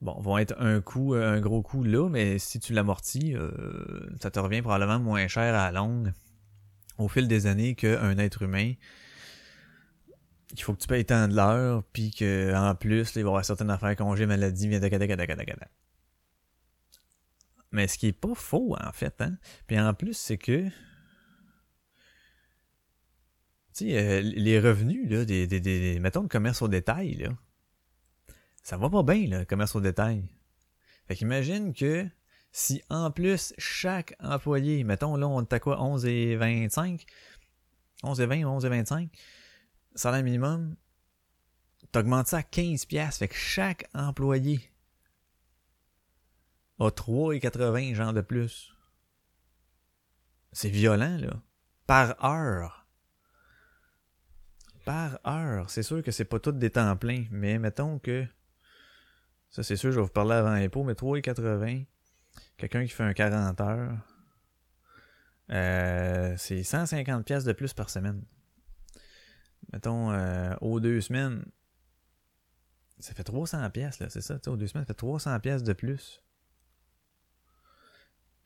[0.00, 3.50] bon, vont être un coup, un gros coup là, mais si tu l'amortis, euh,
[4.20, 6.12] ça te revient probablement moins cher à la longue
[6.98, 8.74] au fil des années qu'un être humain.
[10.52, 13.30] Il faut que tu payes tant de l'heure, puis que en plus, il va y
[13.30, 14.68] avoir certaines affaires, congé, maladie,
[17.72, 19.36] Mais ce qui est pas faux, en fait, hein.
[19.66, 20.68] Puis en plus, c'est que.
[23.74, 27.30] Tu sais, euh, les revenus, là, des, des, des, mettons, le commerce au détail, là
[28.64, 30.24] ça va pas bien, le commerce au détail.
[31.06, 32.08] Fait qu'imagine que
[32.50, 37.04] si en plus chaque employé, mettons là on est à quoi 11 et 25,
[38.02, 39.10] 11 et 20 ou 11 et 25,
[39.94, 40.76] salaire minimum,
[41.92, 44.72] t'augmentes ça à 15 pièces, fait que chaque employé
[46.78, 48.72] a 3,80 genre de plus.
[50.52, 51.42] C'est violent là,
[51.86, 52.86] par heure.
[54.86, 58.26] Par heure, c'est sûr que c'est pas tout des temps pleins, mais mettons que
[59.54, 61.86] ça c'est sûr, je vais vous parler avant impôt, mais 3,80
[62.56, 63.96] quelqu'un qui fait un 40 heures,
[65.52, 68.24] euh, c'est 150 pièces de plus par semaine.
[69.72, 71.44] Mettons, euh, aux deux semaines,
[72.98, 75.72] ça fait 300 pièces là, c'est ça, aux deux semaines, ça fait 300 pièces de
[75.72, 76.20] plus.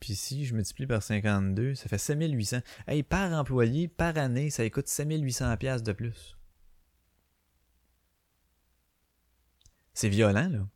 [0.01, 2.59] Puis si je multiplie par 52, ça fait 7800.
[2.87, 6.37] Hey, par employé, par année, ça coûte 5800 pièces de plus.
[9.95, 10.69] C'est violent, là.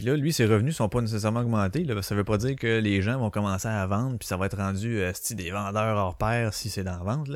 [0.00, 1.84] Puis là, lui, ses revenus sont pas nécessairement augmentés.
[1.84, 4.46] Là, ça veut pas dire que les gens vont commencer à vendre, puis ça va
[4.46, 7.28] être rendu euh, des vendeurs hors pair si c'est dans la vente.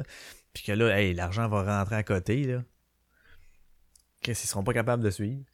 [0.55, 2.45] Puis que là, l'argent va rentrer à côté.
[2.45, 2.63] Là.
[4.23, 5.45] Qu'est-ce qu'ils seront pas capables de suivre?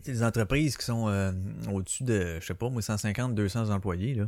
[0.00, 1.30] C'est des entreprises qui sont euh,
[1.70, 4.24] au-dessus de, je sais pas, moi, 150, 200 employés.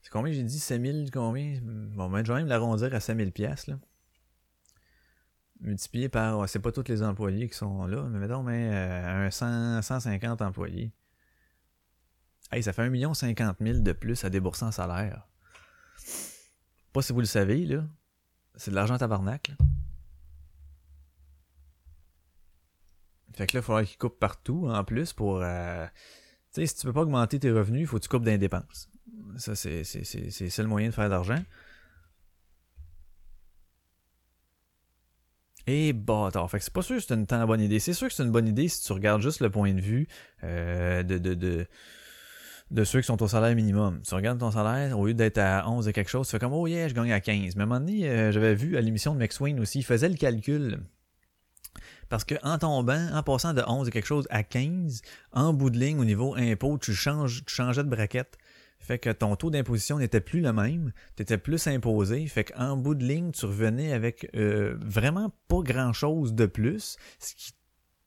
[0.00, 1.58] C'est combien j'ai dit 5000 combien?
[1.62, 3.66] Bon, ben, je vais même l'arrondir à 5000 pièces
[5.64, 9.30] multiplié par, c'est pas tous les employés qui sont là, mais mettons, mais euh, un
[9.30, 10.92] 100, 150 employés.
[12.52, 15.26] Hey, ça fait 1 50 000 de plus à débourser en salaire.
[16.92, 17.84] Pas si vous le savez, là.
[18.54, 19.50] C'est de l'argent tabarnak.
[23.34, 25.40] Fait que là, il faudra qu'ils coupent partout, en plus, pour...
[25.42, 25.86] Euh...
[26.52, 28.30] Tu sais, si tu peux pas augmenter tes revenus, il faut que tu coupes dans
[28.30, 28.88] les dépenses.
[29.38, 31.42] Ça, c'est, le moyen de faire de l'argent.
[35.66, 36.50] Et bâtard.
[36.50, 37.78] Fait que c'est pas sûr que c'est une tant bonne idée.
[37.78, 40.06] C'est sûr que c'est une bonne idée si tu regardes juste le point de vue
[40.42, 41.66] euh, de, de, de,
[42.70, 44.02] de ceux qui sont au salaire minimum.
[44.06, 46.52] Tu regardes ton salaire, au lieu d'être à 11 et quelque chose, tu fais comme
[46.52, 47.56] Oh yeah, je gagne à 15.
[47.56, 50.08] Mais à un moment donné, euh, j'avais vu à l'émission de McSwain aussi, il faisait
[50.08, 50.80] le calcul.
[52.08, 55.00] Parce que en tombant, en passant de 11 et quelque chose à 15,
[55.32, 58.36] en bout de ligne, au niveau impôt, tu changes, tu changeais de braquette.
[58.84, 62.76] Fait que ton taux d'imposition n'était plus le même, tu étais plus imposé, fait qu'en
[62.76, 67.52] bout de ligne, tu revenais avec euh, vraiment pas grand-chose de plus, ce qui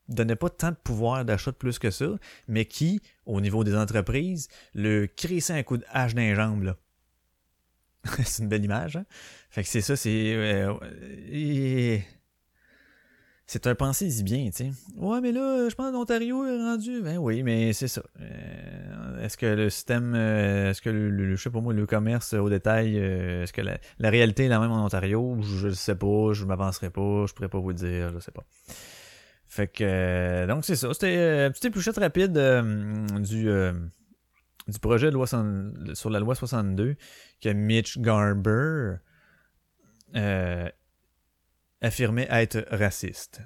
[0.07, 2.11] donnait pas tant de pouvoir d'achat de plus que ça,
[2.47, 6.77] mais qui, au niveau des entreprises, le crissait un coup de hache d'un jambe, là.
[8.23, 9.05] c'est une belle image, hein?
[9.49, 10.33] Fait que c'est ça, c'est...
[10.35, 11.97] Euh,
[13.49, 14.71] c'est un pensée si bien, tu sais.
[14.97, 17.01] Ouais, mais là, je pense que l'Ontario est rendu.
[17.01, 18.03] Ben oui, mais c'est ça.
[18.19, 22.33] Euh, est-ce que le système, euh, est-ce que le, je sais pas moi, le commerce
[22.33, 25.37] au détail, euh, est-ce que la, réalité est la même en Ontario?
[25.41, 28.43] Je sais pas, je m'avancerai pas, je pourrais pas vous dire, je sais pas.
[29.47, 30.93] Fait que, donc c'est ça.
[30.93, 33.49] C'était une petite épluchette rapide du,
[34.67, 36.97] du projet de loi sur la loi 62
[37.39, 38.95] que Mitch Garber
[41.81, 43.41] affirmait être raciste.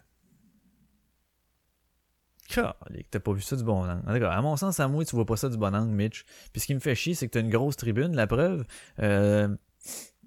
[2.51, 4.05] Calique, t'as pas vu ça du bon angle.
[4.05, 4.31] D'accord.
[4.31, 6.25] À mon sens, à moi, tu vois pas ça du bon angle, Mitch.
[6.51, 8.65] Puis ce qui me fait chier, c'est que t'as une grosse tribune, la preuve.
[8.99, 9.55] Euh...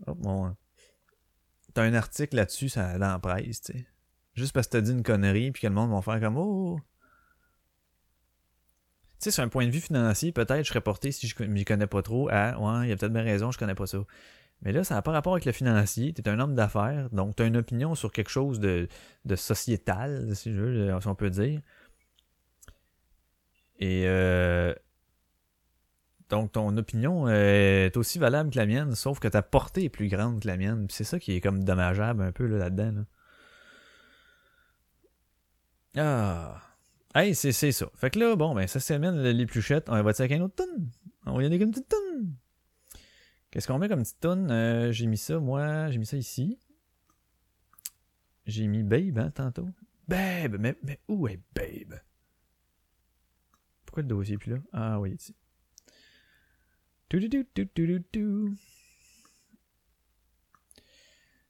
[0.06, 0.48] Oh.
[1.74, 3.86] T'as un article là-dessus ça, dans presse, tu sais.
[4.34, 6.80] Juste parce que t'as dit une connerie, puis que le monde va faire comme Oh!
[9.20, 11.64] Tu sais, sur un point de vue financier, peut-être je serais porté, si je m'y
[11.64, 13.98] connais pas trop, à Ouais, il y a peut-être bien raison, je connais pas ça.
[14.62, 16.12] Mais là, ça n'a pas rapport avec le financier.
[16.14, 18.88] Tu es un homme d'affaires, donc tu as une opinion sur quelque chose de,
[19.36, 21.60] sociétal, si, je veux, si on peut dire.
[23.78, 24.72] Et euh,
[26.28, 30.08] donc ton opinion est aussi valable que la mienne, sauf que ta portée est plus
[30.08, 30.86] grande que la mienne.
[30.90, 33.04] C'est ça qui est comme dommageable un peu là-dedans.
[35.96, 36.60] Ah.
[37.14, 37.86] Hey, c'est ça.
[37.94, 39.88] Fait que là, bon, ben, ça s'amène les pluchettes.
[39.88, 40.90] On va tirer avec un autre tonne.
[41.26, 42.34] On va y aller avec une petite tonne.
[43.54, 44.50] Qu'est-ce qu'on met comme petite tonne?
[44.50, 46.58] Euh, j'ai mis ça, moi, j'ai mis ça ici.
[48.46, 49.68] J'ai mis Babe, hein, tantôt.
[50.08, 50.56] Babe!
[50.58, 52.00] Mais, mais où est Babe?
[53.86, 54.58] Pourquoi le dossier est plus là?
[54.72, 55.36] Ah oui, ici.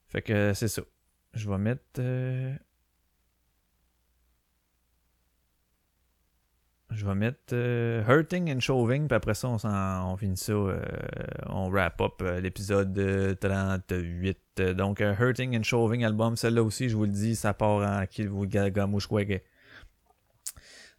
[0.08, 0.82] Fait que c'est ça.
[1.32, 2.00] Je vais mettre...
[2.00, 2.54] Euh,
[6.94, 10.80] Je vais mettre euh, Hurting and Shoving, puis après ça, on, finit ça, euh,
[11.46, 12.94] on wrap up euh, l'épisode
[13.40, 14.62] 38.
[14.76, 18.28] Donc, Hurting and Shoving album, celle-là aussi, je vous le dis, ça part en kill
[18.28, 19.42] vous gamouchouague.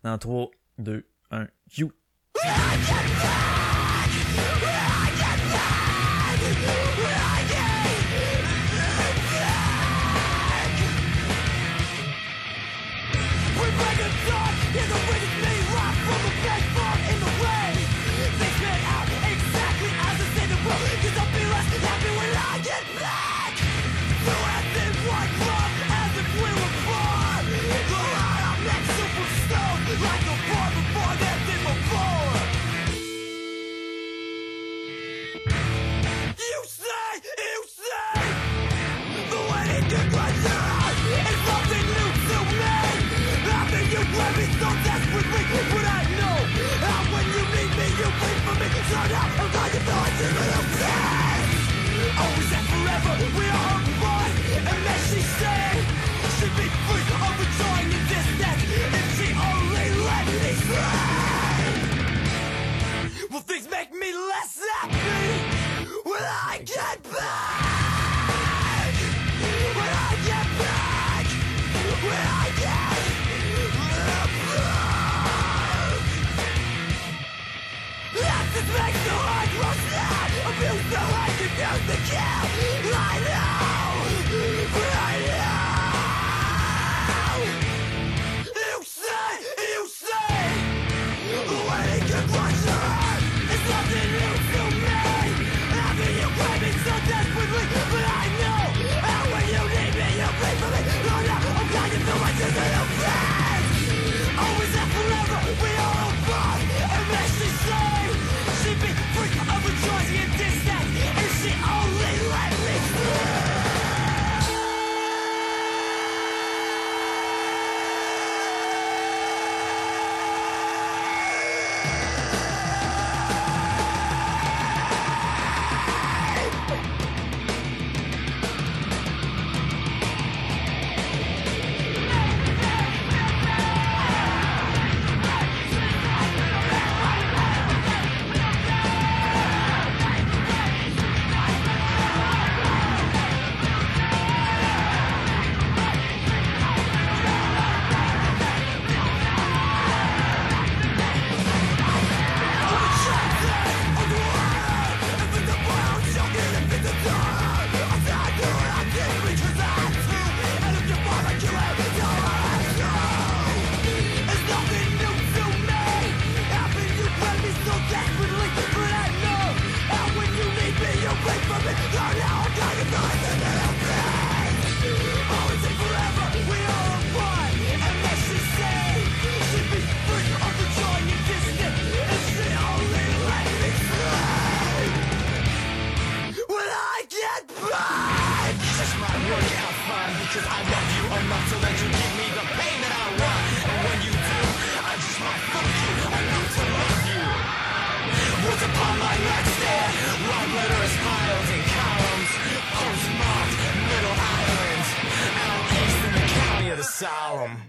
[0.04, 1.92] Dans 3, 2, 1, you.
[63.32, 65.35] Will things make me less happy
[81.58, 82.96] the heart, confuse the kill.
[82.96, 83.45] I know,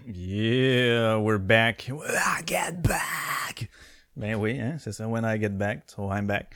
[0.07, 1.87] Yeah, we're back.
[1.89, 3.69] I get back.
[4.15, 5.07] Ben oui, hein, c'est ça.
[5.07, 6.55] When I get back, so I'm back.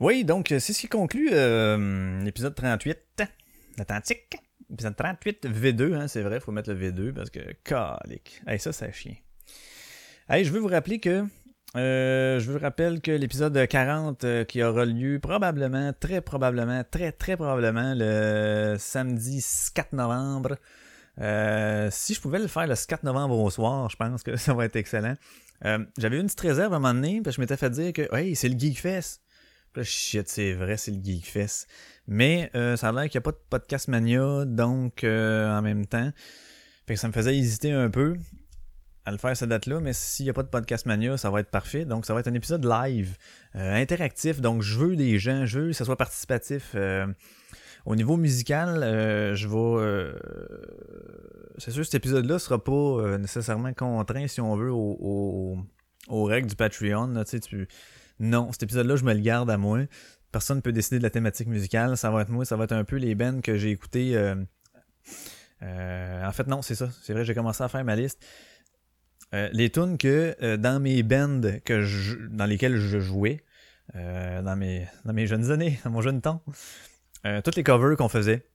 [0.00, 2.98] Oui, donc c'est ce qui conclut euh, l'épisode 38
[3.76, 4.36] l'Atlantique.
[4.72, 8.40] Épisode 38 V2, hein, c'est vrai, faut mettre le V2 parce que calique.
[8.46, 9.16] Hey, ça, c'est chien.
[10.30, 11.26] Hey, je veux vous rappeler que
[11.76, 17.12] euh, je vous rappelle que l'épisode 40 euh, qui aura lieu probablement, très probablement, très
[17.12, 20.56] très probablement le samedi 4 novembre.
[21.22, 24.54] Euh, si je pouvais le faire le 4 novembre au soir, je pense que ça
[24.54, 25.16] va être excellent.
[25.64, 28.14] Euh, J'avais une petite réserve à un moment donné, que je m'étais fait dire que
[28.14, 29.20] hey, c'est le Geekfest.
[29.72, 31.66] Puis là, shit, c'est vrai, c'est le Geekfest.
[32.08, 35.86] Mais euh, ça a l'air qu'il n'y a pas de podcast mania, donc en même
[35.86, 36.10] temps.
[36.86, 38.16] Fait que ça me faisait hésiter un peu
[39.04, 41.40] à le faire cette date-là, mais s'il n'y a pas de podcast mania, ça va
[41.40, 41.84] être parfait.
[41.84, 43.16] Donc ça va être un épisode live,
[43.54, 44.40] interactif.
[44.40, 46.74] Donc je veux des gens, je veux que ça soit participatif.
[47.86, 49.56] Au niveau musical, euh, je vais.
[49.56, 50.12] euh,
[51.58, 55.58] c'est sûr, cet épisode-là sera pas euh, nécessairement contraint, si on veut, au- au-
[56.08, 57.08] aux règles du Patreon.
[58.20, 59.80] Non, cet épisode-là, je me le garde à moi.
[60.30, 61.96] Personne ne peut décider de la thématique musicale.
[61.96, 64.16] Ça va être moi, ça va être un peu les bands que j'ai écoutés.
[65.60, 66.88] en fait, non, c'est ça.
[67.02, 68.24] C'est vrai, j'ai commencé à faire ma liste.
[69.32, 73.42] Les tunes que dans mes bands que je- dans lesquels je jouais
[73.94, 76.42] dans mes dans mes jeunes années, dans mon jeune temps,
[77.26, 78.46] euh, toutes les covers qu'on faisait.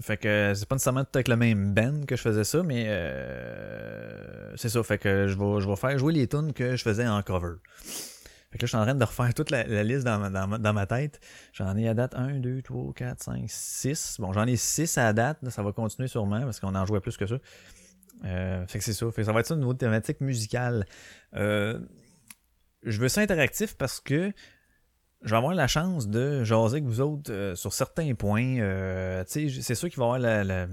[0.00, 2.86] Fait que c'est pas nécessairement tout avec le même band que je faisais ça, mais
[2.88, 4.82] euh, c'est ça.
[4.82, 7.56] Fait que je vais je vais faire jouer les tunes que je faisais en cover.
[8.50, 10.58] Fait que là, je suis en train de refaire toute la, liste dans ma, dans,
[10.58, 11.20] dans ma tête.
[11.52, 14.16] J'en ai à date 1, 2, 3, 4, 5, 6.
[14.20, 15.38] Bon, j'en ai 6 à date.
[15.48, 17.36] ça va continuer sûrement parce qu'on en jouait plus que ça.
[18.24, 19.06] Euh, fait que c'est ça.
[19.10, 20.86] Fait que ça va être ça, une nouvelle thématique musicale.
[21.32, 24.32] Je veux ça interactif parce que
[25.24, 28.58] je vais avoir la chance de jaser avec vous autres euh, sur certains points.
[28.60, 30.68] Euh, c'est sûr qu'il va y avoir la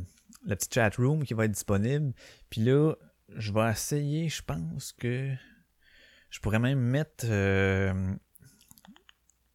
[0.55, 2.13] petite chat room qui va être disponible.
[2.49, 2.93] Puis là,
[3.35, 5.31] je vais essayer, je pense que
[6.29, 7.25] je pourrais même mettre.
[7.27, 8.13] euh,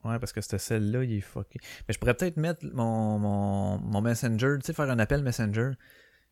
[0.05, 1.59] Ouais, parce que c'était celle-là, il est fucké.
[1.89, 5.73] Mais je pourrais peut-être mettre mon, mon, mon Messenger, tu sais, faire un appel Messenger,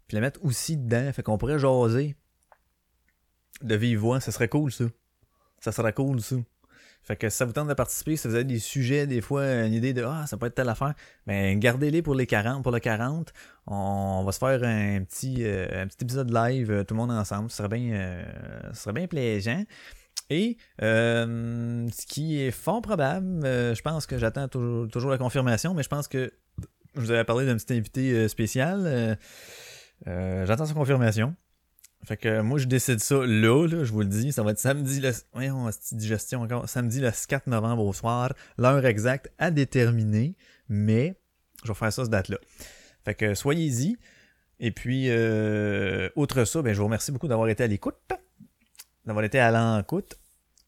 [0.07, 1.13] puis le mettre aussi dedans.
[1.13, 2.15] Fait qu'on pourrait jaser
[3.63, 4.21] de vive voix.
[4.21, 4.85] Ça serait cool, ça.
[5.59, 6.37] Ça serait cool, ça.
[7.05, 9.45] Fait que si ça vous tente de participer, si vous avez des sujets, des fois,
[9.65, 10.95] une idée de Ah, ça peut être telle affaire,
[11.27, 12.63] ben gardez-les pour les 40.
[12.63, 13.33] Pour le 40,
[13.67, 17.11] on va se faire un petit, euh, un petit épisode live, euh, tout le monde
[17.11, 17.51] ensemble.
[17.51, 19.65] Ce serait bien, euh, bien plaisant.
[20.31, 25.83] Et ce qui est fort probable, je pense que j'attends toujours, toujours la confirmation, mais
[25.83, 26.33] je pense que
[26.95, 29.19] je vous avais parlé d'un petit invité spécial.
[30.07, 31.37] j'attends sa confirmation.
[32.05, 34.59] Fait que moi je décide ça là, là, je vous le dis, ça va être
[34.59, 35.13] samedi le.
[35.33, 36.69] Voyons, digestion encore.
[36.69, 38.33] Samedi le 4 novembre au soir.
[38.59, 40.37] L'heure exacte à déterminer,
[40.69, 41.19] mais
[41.63, 42.39] je vais faire ça cette date-là.
[43.05, 43.97] Fait que soyez-y.
[44.61, 47.97] Et puis, euh, outre ça, ben, je vous remercie beaucoup d'avoir été à l'écoute,
[49.05, 50.17] d'avoir été à l'encoute,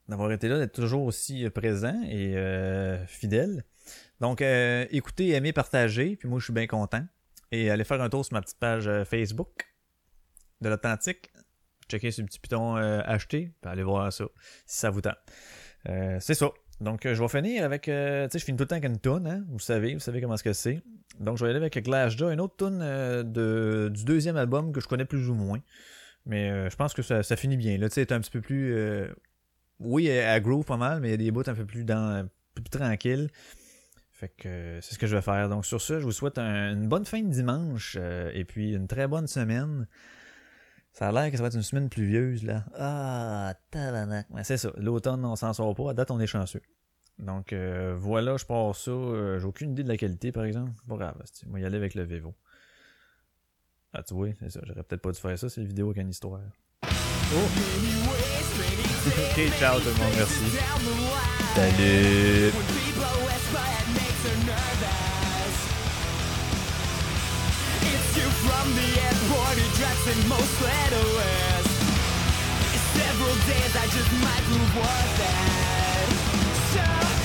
[0.09, 3.65] d'avoir été là, d'être toujours aussi présent et euh, fidèle.
[4.21, 7.05] Donc, euh, écoutez, aimez, partagez, puis moi, je suis bien content.
[7.53, 9.67] Et allez faire un tour sur ma petite page euh, Facebook
[10.61, 11.31] de l'Authentique.
[11.89, 14.25] Checkez sur le petit piton euh, acheter, puis allez voir ça,
[14.67, 15.19] si ça vous tente.
[15.89, 16.51] Euh, c'est ça.
[16.81, 17.89] Donc, euh, je vais finir avec...
[17.89, 19.45] euh, tu sais, je finis tout le temps avec une toune, hein?
[19.49, 20.83] Vous savez, vous savez comment c'est.
[21.21, 24.89] Donc, je vais aller avec Glashda, une autre euh, de, du deuxième album que je
[24.89, 25.61] connais plus ou moins.
[26.27, 27.79] Mais je pense que ça, ça finit bien.
[27.79, 28.77] Là, tu sais, c'est un petit peu plus...
[29.79, 32.29] oui, à groove pas mal, mais il y a des bouts un peu plus dans...
[32.53, 33.31] plus tranquille.
[34.11, 35.49] Fait que c'est ce que je vais faire.
[35.49, 37.97] Donc, sur ce, je vous souhaite un- une bonne fin de dimanche
[38.35, 39.87] et puis une très bonne semaine.
[40.97, 42.65] Ça a l'air que ça va être une semaine pluvieuse, là.
[42.75, 44.29] Ah, tabarnak.
[44.31, 44.71] Mais c'est ça.
[44.79, 45.91] L'automne, on s'en sort pas.
[45.91, 46.63] À date, on est chanceux.
[47.19, 48.93] Donc, euh, voilà, je pars ça.
[48.93, 50.71] Euh, J'ai aucune idée de la qualité, par exemple.
[50.89, 51.23] Pas grave.
[51.49, 52.35] Moi, y aller avec le Vevo.
[53.93, 54.61] Ah, tu vois, c'est ça.
[54.65, 55.51] J'aurais peut-être pas dû faire ça.
[55.51, 56.41] C'est une vidéo avec une histoire.
[56.83, 56.89] Oh!
[59.07, 60.15] ok, ciao tout le monde.
[60.17, 60.45] Merci.
[61.55, 62.53] Salut!
[70.09, 71.67] In most letters.
[72.75, 76.09] It's Several days I just might prove worth it.
[76.73, 77.16] So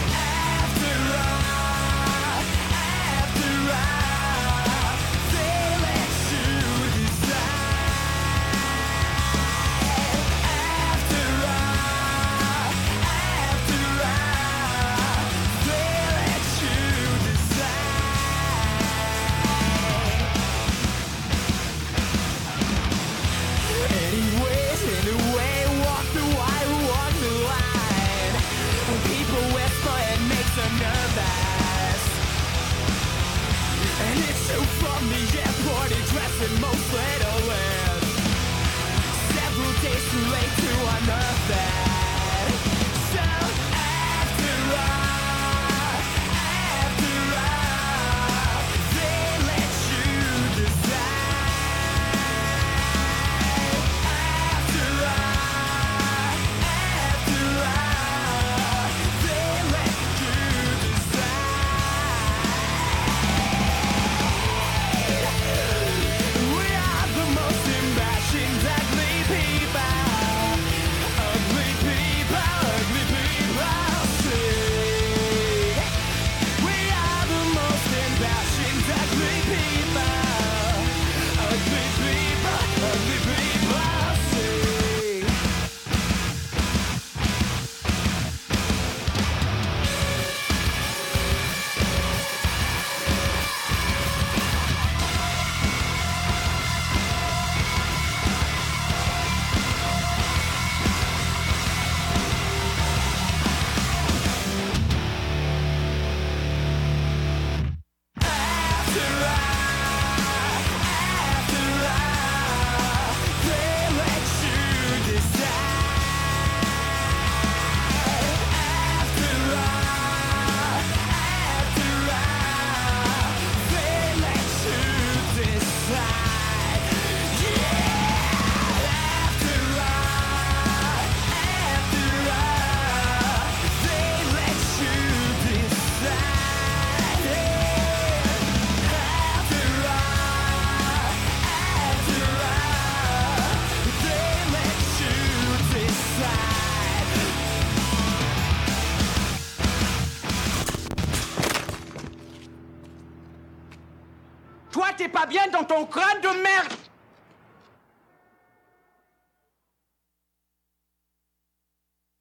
[155.32, 156.74] bien dans ton crâne de merde